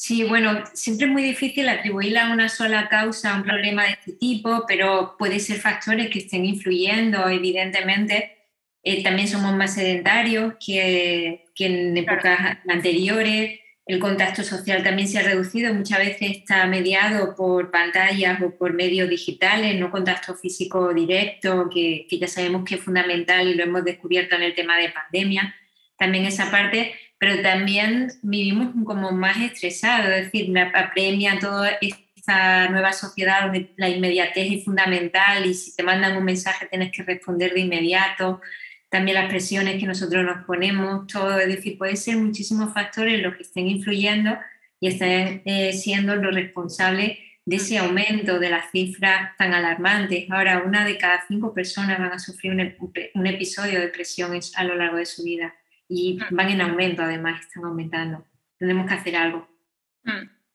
Sí, 0.01 0.23
bueno, 0.23 0.63
siempre 0.75 1.09
es 1.09 1.13
muy 1.13 1.25
difícil 1.25 1.69
atribuirle 1.69 2.21
a 2.21 2.31
una 2.31 2.49
sola 2.49 2.89
causa 2.89 3.35
un 3.35 3.43
problema 3.43 3.83
de 3.83 3.91
este 3.91 4.13
tipo, 4.13 4.65
pero 4.69 5.17
puede 5.19 5.41
ser 5.41 5.57
factores 5.59 6.09
que 6.09 6.21
estén 6.21 6.45
influyendo, 6.45 7.29
evidentemente. 7.29 8.38
Eh, 8.83 9.03
también 9.03 9.29
somos 9.29 9.55
más 9.55 9.75
sedentarios 9.75 10.55
que, 10.65 11.45
en 11.59 11.97
épocas 11.97 12.59
anteriores. 12.69 13.61
El 13.87 14.01
contacto 14.01 14.43
social 14.43 14.83
también 14.83 15.09
se 15.09 15.19
ha 15.19 15.23
reducido, 15.23 15.73
muchas 15.73 15.99
veces 15.99 16.37
está 16.37 16.67
mediado 16.67 17.35
por 17.35 17.71
pantallas 17.71 18.41
o 18.43 18.57
por 18.57 18.75
medios 18.75 19.09
digitales, 19.09 19.79
no 19.81 19.91
contacto 19.91 20.35
físico 20.35 20.93
directo, 20.93 21.71
que, 21.73 22.07
que 22.09 22.19
ya 22.19 22.29
sabemos 22.29 22.65
que 22.65 22.75
es 22.75 22.83
fundamental 22.83 23.49
y 23.49 23.55
lo 23.55 23.65
hemos 23.65 23.85
descubierto 23.85 24.37
en 24.37 24.43
el 24.43 24.55
tema 24.55 24.77
de 24.77 24.91
pandemia. 24.91 25.55
También 25.97 26.27
esa 26.27 26.51
parte 26.51 26.93
pero 27.19 27.43
también 27.43 28.13
vivimos 28.23 28.69
como 28.85 29.11
más 29.11 29.37
estresados, 29.39 30.09
es 30.09 30.25
decir, 30.27 30.51
me 30.51 30.63
apremia 30.63 31.39
toda 31.41 31.77
esta 31.81 32.69
nueva 32.69 32.93
sociedad 32.93 33.43
donde 33.43 33.73
la 33.77 33.89
inmediatez 33.89 34.53
es 34.53 34.65
fundamental 34.65 35.45
y 35.45 35.55
si 35.55 35.75
te 35.75 35.83
mandan 35.83 36.17
un 36.17 36.25
mensaje 36.25 36.67
tienes 36.67 36.93
que 36.93 37.03
responder 37.03 37.53
de 37.55 37.61
inmediato, 37.61 38.41
también 38.89 39.17
las 39.17 39.29
presiones 39.29 39.79
que 39.79 39.87
nosotros 39.87 40.25
nos 40.25 40.45
ponemos, 40.45 41.07
todo, 41.07 41.39
es 41.39 41.49
decir, 41.49 41.77
puede 41.77 41.97
ser 41.97 42.17
muchísimos 42.17 42.73
factores 42.73 43.23
los 43.23 43.37
que 43.37 43.43
estén 43.43 43.69
influyendo 43.69 44.39
y 44.81 44.89
estén 44.89 45.43
eh, 45.45 45.73
siendo 45.73 46.17
los 46.17 46.35
responsables 46.35 47.19
de 47.45 47.57
ese 47.57 47.79
aumento 47.79 48.39
de 48.39 48.51
las 48.51 48.71
cifras 48.71 49.37
tan 49.37 49.55
alarmantes. 49.55 50.31
Ahora, 50.31 50.63
una 50.65 50.85
de 50.85 50.99
cada 50.99 51.25
cinco 51.27 51.55
personas 51.55 51.99
van 51.99 52.13
a 52.13 52.19
sufrir 52.19 52.53
un, 52.53 52.93
un 53.15 53.27
episodio 53.27 53.75
de 53.75 53.87
depresión 53.87 54.39
a 54.57 54.65
lo 54.65 54.75
largo 54.75 54.99
de 54.99 55.07
su 55.07 55.23
vida 55.23 55.55
y 55.89 56.19
van 56.31 56.51
en 56.51 56.61
aumento, 56.61 57.03
además, 57.03 57.41
están 57.41 57.65
aumentando. 57.65 58.25
Tenemos 58.59 58.87
que 58.87 58.95
hacer 58.95 59.17
algo. 59.17 59.49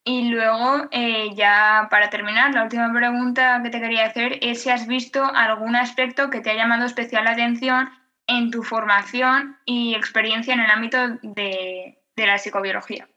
Y 0.03 0.29
luego, 0.29 0.87
eh, 0.91 1.29
ya 1.35 1.87
para 1.89 2.09
terminar, 2.09 2.53
la 2.53 2.63
última 2.63 2.91
pregunta 2.93 3.61
que 3.63 3.69
te 3.69 3.79
quería 3.79 4.05
hacer 4.05 4.37
es 4.41 4.61
si 4.61 4.69
has 4.69 4.85
visto 4.85 5.23
algún 5.23 5.75
aspecto 5.75 6.29
que 6.29 6.41
te 6.41 6.51
ha 6.51 6.55
llamado 6.55 6.85
especial 6.85 7.25
atención 7.27 7.89
en 8.27 8.51
tu 8.51 8.63
formación 8.63 9.57
y 9.65 9.95
experiencia 9.95 10.53
en 10.53 10.61
el 10.61 10.69
ámbito 10.69 10.97
de, 11.21 11.99
de 12.15 12.27
la 12.27 12.37
psicobiología. 12.37 13.07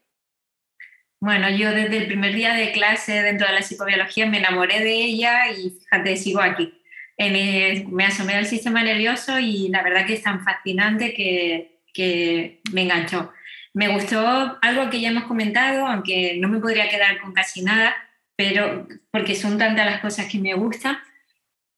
Bueno, 1.19 1.49
yo 1.49 1.71
desde 1.71 1.97
el 1.97 2.07
primer 2.07 2.35
día 2.35 2.53
de 2.53 2.71
clase 2.71 3.23
dentro 3.23 3.47
de 3.47 3.53
la 3.53 3.63
psicobiología 3.63 4.27
me 4.27 4.37
enamoré 4.37 4.79
de 4.79 4.93
ella 4.93 5.49
y 5.49 5.71
fíjate, 5.71 6.15
sigo 6.15 6.41
aquí. 6.41 6.73
me 7.17 8.05
asomé 8.05 8.35
al 8.35 8.45
sistema 8.45 8.83
nervioso 8.83 9.39
y 9.39 9.69
la 9.69 9.81
verdad 9.81 10.05
que 10.05 10.13
es 10.13 10.21
tan 10.23 10.43
fascinante 10.43 11.13
que, 11.15 11.81
que 11.93 12.61
me 12.71 12.83
enganchó. 12.83 13.33
Me 13.73 13.87
gustó 13.89 14.57
algo 14.61 14.89
que 14.89 15.01
ya 15.01 15.09
hemos 15.09 15.25
comentado, 15.25 15.87
aunque 15.87 16.37
no 16.39 16.49
me 16.49 16.59
podría 16.59 16.89
quedar 16.89 17.19
con 17.19 17.33
casi 17.33 17.63
nada, 17.63 17.95
pero 18.35 18.87
porque 19.11 19.35
son 19.35 19.57
tantas 19.57 19.85
las 19.87 20.01
cosas 20.01 20.27
que 20.27 20.37
me 20.37 20.53
gustan, 20.53 20.99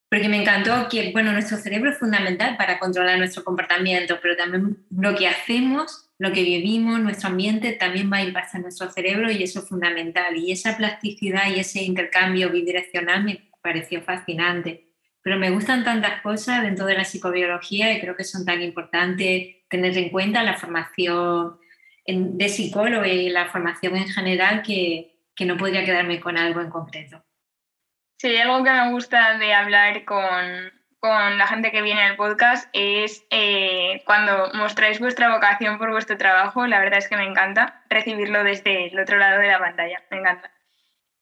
porque 0.09 0.27
me 0.27 0.41
encantó 0.41 0.89
que, 0.89 1.11
bueno, 1.11 1.31
nuestro 1.31 1.57
cerebro 1.57 1.91
es 1.91 1.99
fundamental 1.99 2.57
para 2.57 2.79
controlar 2.79 3.19
nuestro 3.19 3.43
comportamiento, 3.43 4.17
pero 4.21 4.35
también 4.35 4.77
lo 4.89 5.15
que 5.15 5.27
hacemos, 5.27 6.09
lo 6.17 6.31
que 6.33 6.41
vivimos, 6.41 6.99
nuestro 6.99 7.29
ambiente 7.29 7.73
también 7.73 8.11
va 8.11 8.17
a 8.17 8.23
impactar 8.23 8.61
nuestro 8.61 8.89
cerebro 8.89 9.31
y 9.31 9.43
eso 9.43 9.59
es 9.59 9.69
fundamental. 9.69 10.35
Y 10.35 10.51
esa 10.51 10.75
plasticidad 10.75 11.49
y 11.55 11.59
ese 11.59 11.83
intercambio 11.83 12.49
bidireccional 12.49 13.23
me 13.23 13.51
pareció 13.61 14.01
fascinante. 14.01 14.89
Pero 15.21 15.37
me 15.37 15.51
gustan 15.51 15.83
tantas 15.83 16.21
cosas 16.21 16.63
dentro 16.63 16.87
de 16.87 16.95
la 16.95 17.05
psicobiología 17.05 17.93
y 17.93 18.01
creo 18.01 18.15
que 18.15 18.23
son 18.23 18.45
tan 18.45 18.63
importantes 18.63 19.57
tener 19.69 19.95
en 19.95 20.09
cuenta 20.09 20.41
la 20.43 20.57
formación 20.57 21.59
de 22.05 22.49
psicólogo 22.49 23.05
y 23.05 23.29
la 23.29 23.45
formación 23.49 23.95
en 23.95 24.07
general 24.07 24.63
que, 24.63 25.15
no 25.45 25.55
podría 25.55 25.85
quedarme 25.85 26.19
con 26.19 26.37
algo 26.37 26.59
en 26.59 26.69
concreto. 26.69 27.23
Sí, 28.19 28.35
algo 28.35 28.65
que 28.65 28.71
me 28.71 28.91
gusta 28.91 29.37
de 29.37 29.53
hablar 29.53 30.03
con, 30.03 30.17
la 31.01 31.47
gente 31.47 31.71
que 31.71 31.81
viene 31.81 32.01
al 32.01 32.17
podcast 32.17 32.67
es 32.73 33.25
eh, 33.29 34.03
cuando 34.05 34.51
mostráis 34.55 34.99
vuestra 34.99 35.33
vocación 35.33 35.77
por 35.77 35.89
vuestro 35.91 36.17
trabajo, 36.17 36.67
la 36.67 36.81
verdad 36.81 36.99
es 36.99 37.07
que 37.07 37.15
me 37.15 37.23
encanta 37.23 37.81
recibirlo 37.89 38.43
desde 38.43 38.87
el 38.87 38.99
otro 38.99 39.17
lado 39.17 39.39
de 39.39 39.47
la 39.47 39.59
pantalla, 39.59 40.03
me 40.11 40.17
encanta. 40.17 40.51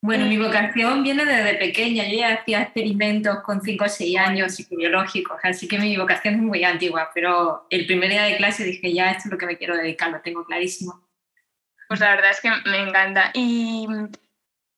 Bueno, 0.02 0.26
mi 0.26 0.38
vocación 0.40 1.04
viene 1.04 1.24
desde 1.24 1.54
pequeña. 1.56 2.08
Yo 2.08 2.18
ya 2.18 2.34
hacía 2.34 2.62
experimentos 2.64 3.42
con 3.42 3.62
5 3.62 3.86
o 3.86 3.90
6 3.90 4.18
años 4.18 4.56
psicobiológicos, 4.56 5.38
así 5.44 5.68
que 5.68 5.78
mi 5.78 5.96
vocación 5.98 6.34
es 6.34 6.42
muy 6.42 6.64
antigua, 6.64 7.12
pero 7.14 7.68
el 7.70 7.86
primer 7.86 8.10
día 8.10 8.24
de 8.24 8.38
clase 8.38 8.64
dije, 8.64 8.92
ya, 8.92 9.12
esto 9.12 9.24
es 9.26 9.32
lo 9.34 9.38
que 9.38 9.46
me 9.46 9.58
quiero 9.58 9.78
dedicar, 9.78 10.10
lo 10.10 10.22
tengo 10.22 10.44
clarísimo. 10.46 11.08
Pues 11.90 12.00
la 12.00 12.10
verdad 12.10 12.32
es 12.32 12.42
que 12.42 12.50
me 12.66 12.80
encanta. 12.80 13.30
¿Y 13.36 13.88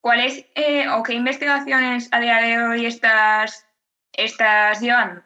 cuáles 0.01 0.45
eh, 0.55 0.87
o 0.89 1.03
qué 1.03 1.13
investigaciones 1.13 2.09
a 2.11 2.19
día 2.19 2.37
de 2.41 2.59
hoy 2.59 2.85
estás, 2.85 3.65
estás 4.13 4.81
llevando? 4.81 5.21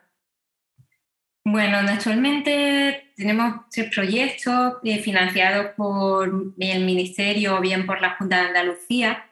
Bueno, 1.46 1.78
actualmente 1.78 3.12
tenemos 3.16 3.68
tres 3.70 3.94
proyectos 3.94 4.76
eh, 4.82 4.98
financiados 4.98 5.72
por 5.76 6.54
el 6.58 6.84
Ministerio 6.84 7.56
o 7.56 7.60
bien 7.60 7.84
por 7.84 8.00
la 8.00 8.16
Junta 8.16 8.40
de 8.40 8.48
Andalucía 8.48 9.26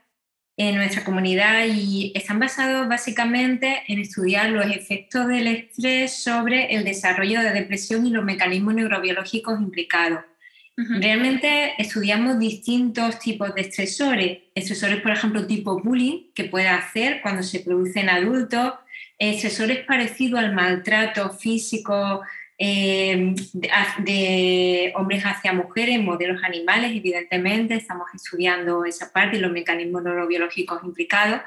en 0.59 0.77
nuestra 0.77 1.05
comunidad 1.05 1.65
y 1.67 2.13
están 2.15 2.39
basados 2.39 2.87
básicamente 2.87 3.83
en 3.89 4.01
estudiar 4.01 4.51
los 4.51 4.67
efectos 4.67 5.27
del 5.27 5.47
estrés 5.47 6.23
sobre 6.23 6.75
el 6.75 6.85
desarrollo 6.85 7.41
de 7.41 7.53
depresión 7.53 8.07
y 8.07 8.11
los 8.11 8.25
mecanismos 8.25 8.75
neurobiológicos 8.75 9.59
implicados. 9.59 10.21
Realmente 10.75 11.75
estudiamos 11.77 12.39
distintos 12.39 13.19
tipos 13.19 13.55
de 13.55 13.61
estresores. 13.61 14.39
Estresores, 14.55 15.03
por 15.03 15.13
ejemplo, 15.13 15.47
tipo 15.47 15.81
bullying, 15.83 16.33
que 16.35 16.45
puede 16.45 16.69
hacer 16.69 17.21
cuando 17.21 17.43
se 17.43 17.61
produce 17.61 18.01
en 18.01 18.09
adultos. 18.09 18.75
Estresores 19.19 19.85
parecidos 19.85 20.41
al 20.41 20.55
maltrato 20.55 21.31
físico 21.31 22.23
eh, 22.57 23.35
de, 23.99 24.93
hombres 24.97 25.23
hacia 25.25 25.53
mujeres, 25.53 26.01
modelos 26.01 26.43
animales, 26.43 26.93
evidentemente. 26.97 27.75
Estamos 27.75 28.09
estudiando 28.15 28.87
esa 28.87 29.13
parte 29.13 29.37
y 29.37 29.41
los 29.41 29.53
mecanismos 29.53 30.03
neurobiológicos 30.03 30.83
implicados. 30.85 31.43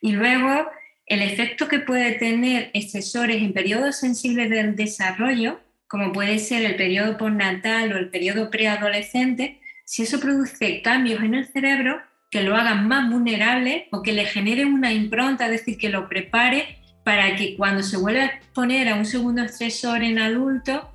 Y 0.00 0.12
luego, 0.12 0.70
el 1.04 1.20
efecto 1.20 1.68
que 1.68 1.80
puede 1.80 2.12
tener 2.12 2.70
estresores 2.72 3.42
en 3.42 3.52
periodos 3.52 3.96
sensibles 3.96 4.48
del 4.48 4.74
desarrollo 4.74 5.60
como 5.90 6.12
puede 6.12 6.38
ser 6.38 6.64
el 6.64 6.76
periodo 6.76 7.18
postnatal 7.18 7.92
o 7.92 7.98
el 7.98 8.10
periodo 8.10 8.48
preadolescente, 8.48 9.60
si 9.84 10.04
eso 10.04 10.20
produce 10.20 10.82
cambios 10.82 11.20
en 11.20 11.34
el 11.34 11.48
cerebro 11.48 12.00
que 12.30 12.44
lo 12.44 12.54
hagan 12.54 12.86
más 12.86 13.10
vulnerable 13.10 13.88
o 13.90 14.00
que 14.00 14.12
le 14.12 14.24
genere 14.24 14.64
una 14.64 14.92
impronta, 14.92 15.46
es 15.46 15.50
decir, 15.50 15.78
que 15.78 15.88
lo 15.88 16.08
prepare 16.08 16.78
para 17.04 17.34
que 17.34 17.56
cuando 17.56 17.82
se 17.82 17.96
vuelva 17.96 18.22
a 18.22 18.26
exponer 18.26 18.88
a 18.88 18.94
un 18.94 19.04
segundo 19.04 19.42
estresor 19.42 20.04
en 20.04 20.20
adulto, 20.20 20.92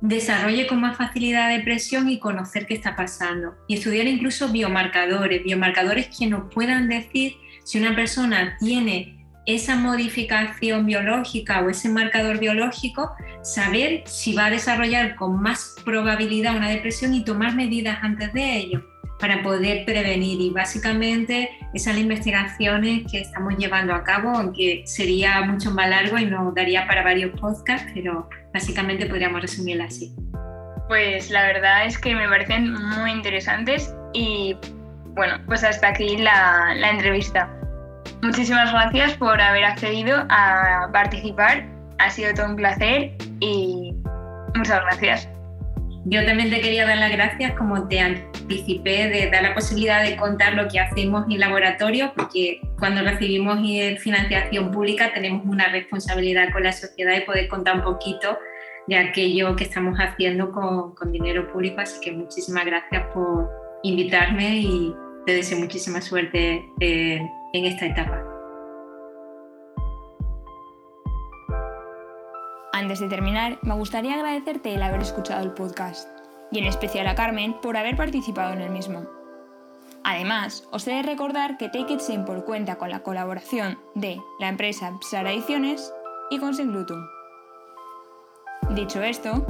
desarrolle 0.00 0.66
con 0.66 0.80
más 0.80 0.96
facilidad 0.96 1.50
depresión 1.50 2.08
y 2.08 2.18
conocer 2.18 2.66
qué 2.66 2.72
está 2.72 2.96
pasando. 2.96 3.54
Y 3.68 3.74
estudiar 3.74 4.06
incluso 4.06 4.48
biomarcadores, 4.48 5.44
biomarcadores 5.44 6.08
que 6.18 6.26
nos 6.26 6.50
puedan 6.50 6.88
decir 6.88 7.34
si 7.62 7.78
una 7.78 7.94
persona 7.94 8.56
tiene 8.58 9.19
esa 9.46 9.76
modificación 9.76 10.86
biológica 10.86 11.60
o 11.60 11.70
ese 11.70 11.88
marcador 11.88 12.38
biológico, 12.38 13.12
saber 13.42 14.02
si 14.06 14.34
va 14.34 14.46
a 14.46 14.50
desarrollar 14.50 15.16
con 15.16 15.40
más 15.40 15.76
probabilidad 15.84 16.56
una 16.56 16.68
depresión 16.70 17.14
y 17.14 17.24
tomar 17.24 17.54
medidas 17.54 17.98
antes 18.02 18.32
de 18.32 18.56
ello 18.56 18.84
para 19.18 19.42
poder 19.42 19.84
prevenir. 19.84 20.40
Y 20.40 20.50
básicamente 20.50 21.50
esas 21.74 21.96
investigaciones 21.98 23.10
que 23.10 23.20
estamos 23.20 23.56
llevando 23.56 23.94
a 23.94 24.02
cabo, 24.02 24.30
aunque 24.30 24.82
sería 24.86 25.40
mucho 25.42 25.70
más 25.70 25.88
largo 25.90 26.18
y 26.18 26.26
nos 26.26 26.54
daría 26.54 26.86
para 26.86 27.02
varios 27.02 27.38
podcasts, 27.38 27.90
pero 27.94 28.28
básicamente 28.52 29.06
podríamos 29.06 29.42
resumirlo 29.42 29.84
así. 29.84 30.14
Pues 30.88 31.30
la 31.30 31.42
verdad 31.46 31.86
es 31.86 31.98
que 31.98 32.14
me 32.14 32.28
parecen 32.28 32.72
muy 32.72 33.12
interesantes 33.12 33.94
y 34.12 34.56
bueno, 35.14 35.34
pues 35.46 35.62
hasta 35.62 35.88
aquí 35.88 36.16
la 36.16 36.90
entrevista. 36.90 37.59
Muchísimas 38.22 38.70
gracias 38.70 39.14
por 39.14 39.40
haber 39.40 39.64
accedido 39.64 40.26
a 40.28 40.88
participar. 40.92 41.66
Ha 41.98 42.10
sido 42.10 42.34
todo 42.34 42.46
un 42.46 42.56
placer 42.56 43.12
y 43.40 43.94
muchas 44.54 44.82
gracias. 44.82 45.28
Yo 46.04 46.24
también 46.24 46.50
te 46.50 46.60
quería 46.60 46.86
dar 46.86 46.98
las 46.98 47.12
gracias, 47.12 47.52
como 47.58 47.86
te 47.88 48.00
anticipé, 48.00 49.08
de 49.08 49.30
dar 49.30 49.42
la 49.42 49.54
posibilidad 49.54 50.02
de 50.02 50.16
contar 50.16 50.54
lo 50.54 50.66
que 50.68 50.80
hacemos 50.80 51.26
en 51.30 51.40
laboratorio, 51.40 52.12
porque 52.16 52.60
cuando 52.78 53.02
recibimos 53.02 53.58
financiación 54.00 54.70
pública 54.70 55.12
tenemos 55.12 55.44
una 55.44 55.68
responsabilidad 55.68 56.52
con 56.52 56.62
la 56.62 56.72
sociedad 56.72 57.16
y 57.16 57.20
poder 57.20 57.48
contar 57.48 57.76
un 57.76 57.82
poquito 57.82 58.38
de 58.86 58.96
aquello 58.96 59.56
que 59.56 59.64
estamos 59.64 59.98
haciendo 59.98 60.52
con, 60.52 61.12
dinero 61.12 61.50
público. 61.52 61.80
Así 61.80 62.00
que 62.00 62.12
muchísimas 62.12 62.64
gracias 62.64 63.02
por 63.12 63.50
invitarme 63.82 64.56
y 64.56 64.94
te 65.26 65.34
deseo 65.34 65.58
muchísima 65.58 66.00
suerte. 66.00 66.64
En 67.52 67.64
esta 67.64 67.86
etapa. 67.86 68.24
Antes 72.72 73.00
de 73.00 73.08
terminar, 73.08 73.58
me 73.62 73.74
gustaría 73.74 74.14
agradecerte 74.14 74.74
el 74.74 74.82
haber 74.82 75.02
escuchado 75.02 75.42
el 75.42 75.52
podcast 75.52 76.08
y 76.50 76.58
en 76.58 76.66
especial 76.66 77.06
a 77.08 77.14
Carmen 77.14 77.54
por 77.60 77.76
haber 77.76 77.96
participado 77.96 78.52
en 78.52 78.62
el 78.62 78.70
mismo. 78.70 79.04
Además, 80.02 80.66
os 80.72 80.86
he 80.88 80.94
de 80.94 81.02
recordar 81.02 81.58
que 81.58 81.68
Take 81.68 81.94
It 81.94 82.00
Simple 82.00 82.42
cuenta 82.42 82.78
con 82.78 82.90
la 82.90 83.02
colaboración 83.02 83.78
de 83.94 84.18
la 84.38 84.48
empresa 84.48 84.98
Psara 85.02 85.32
Ediciones 85.32 85.92
y 86.30 86.38
con. 86.38 86.54
Dicho 88.70 89.02
esto, 89.02 89.44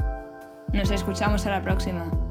nos 0.73 0.91
escuchamos 0.91 1.47
a 1.47 1.51
la 1.51 1.63
próxima. 1.63 2.30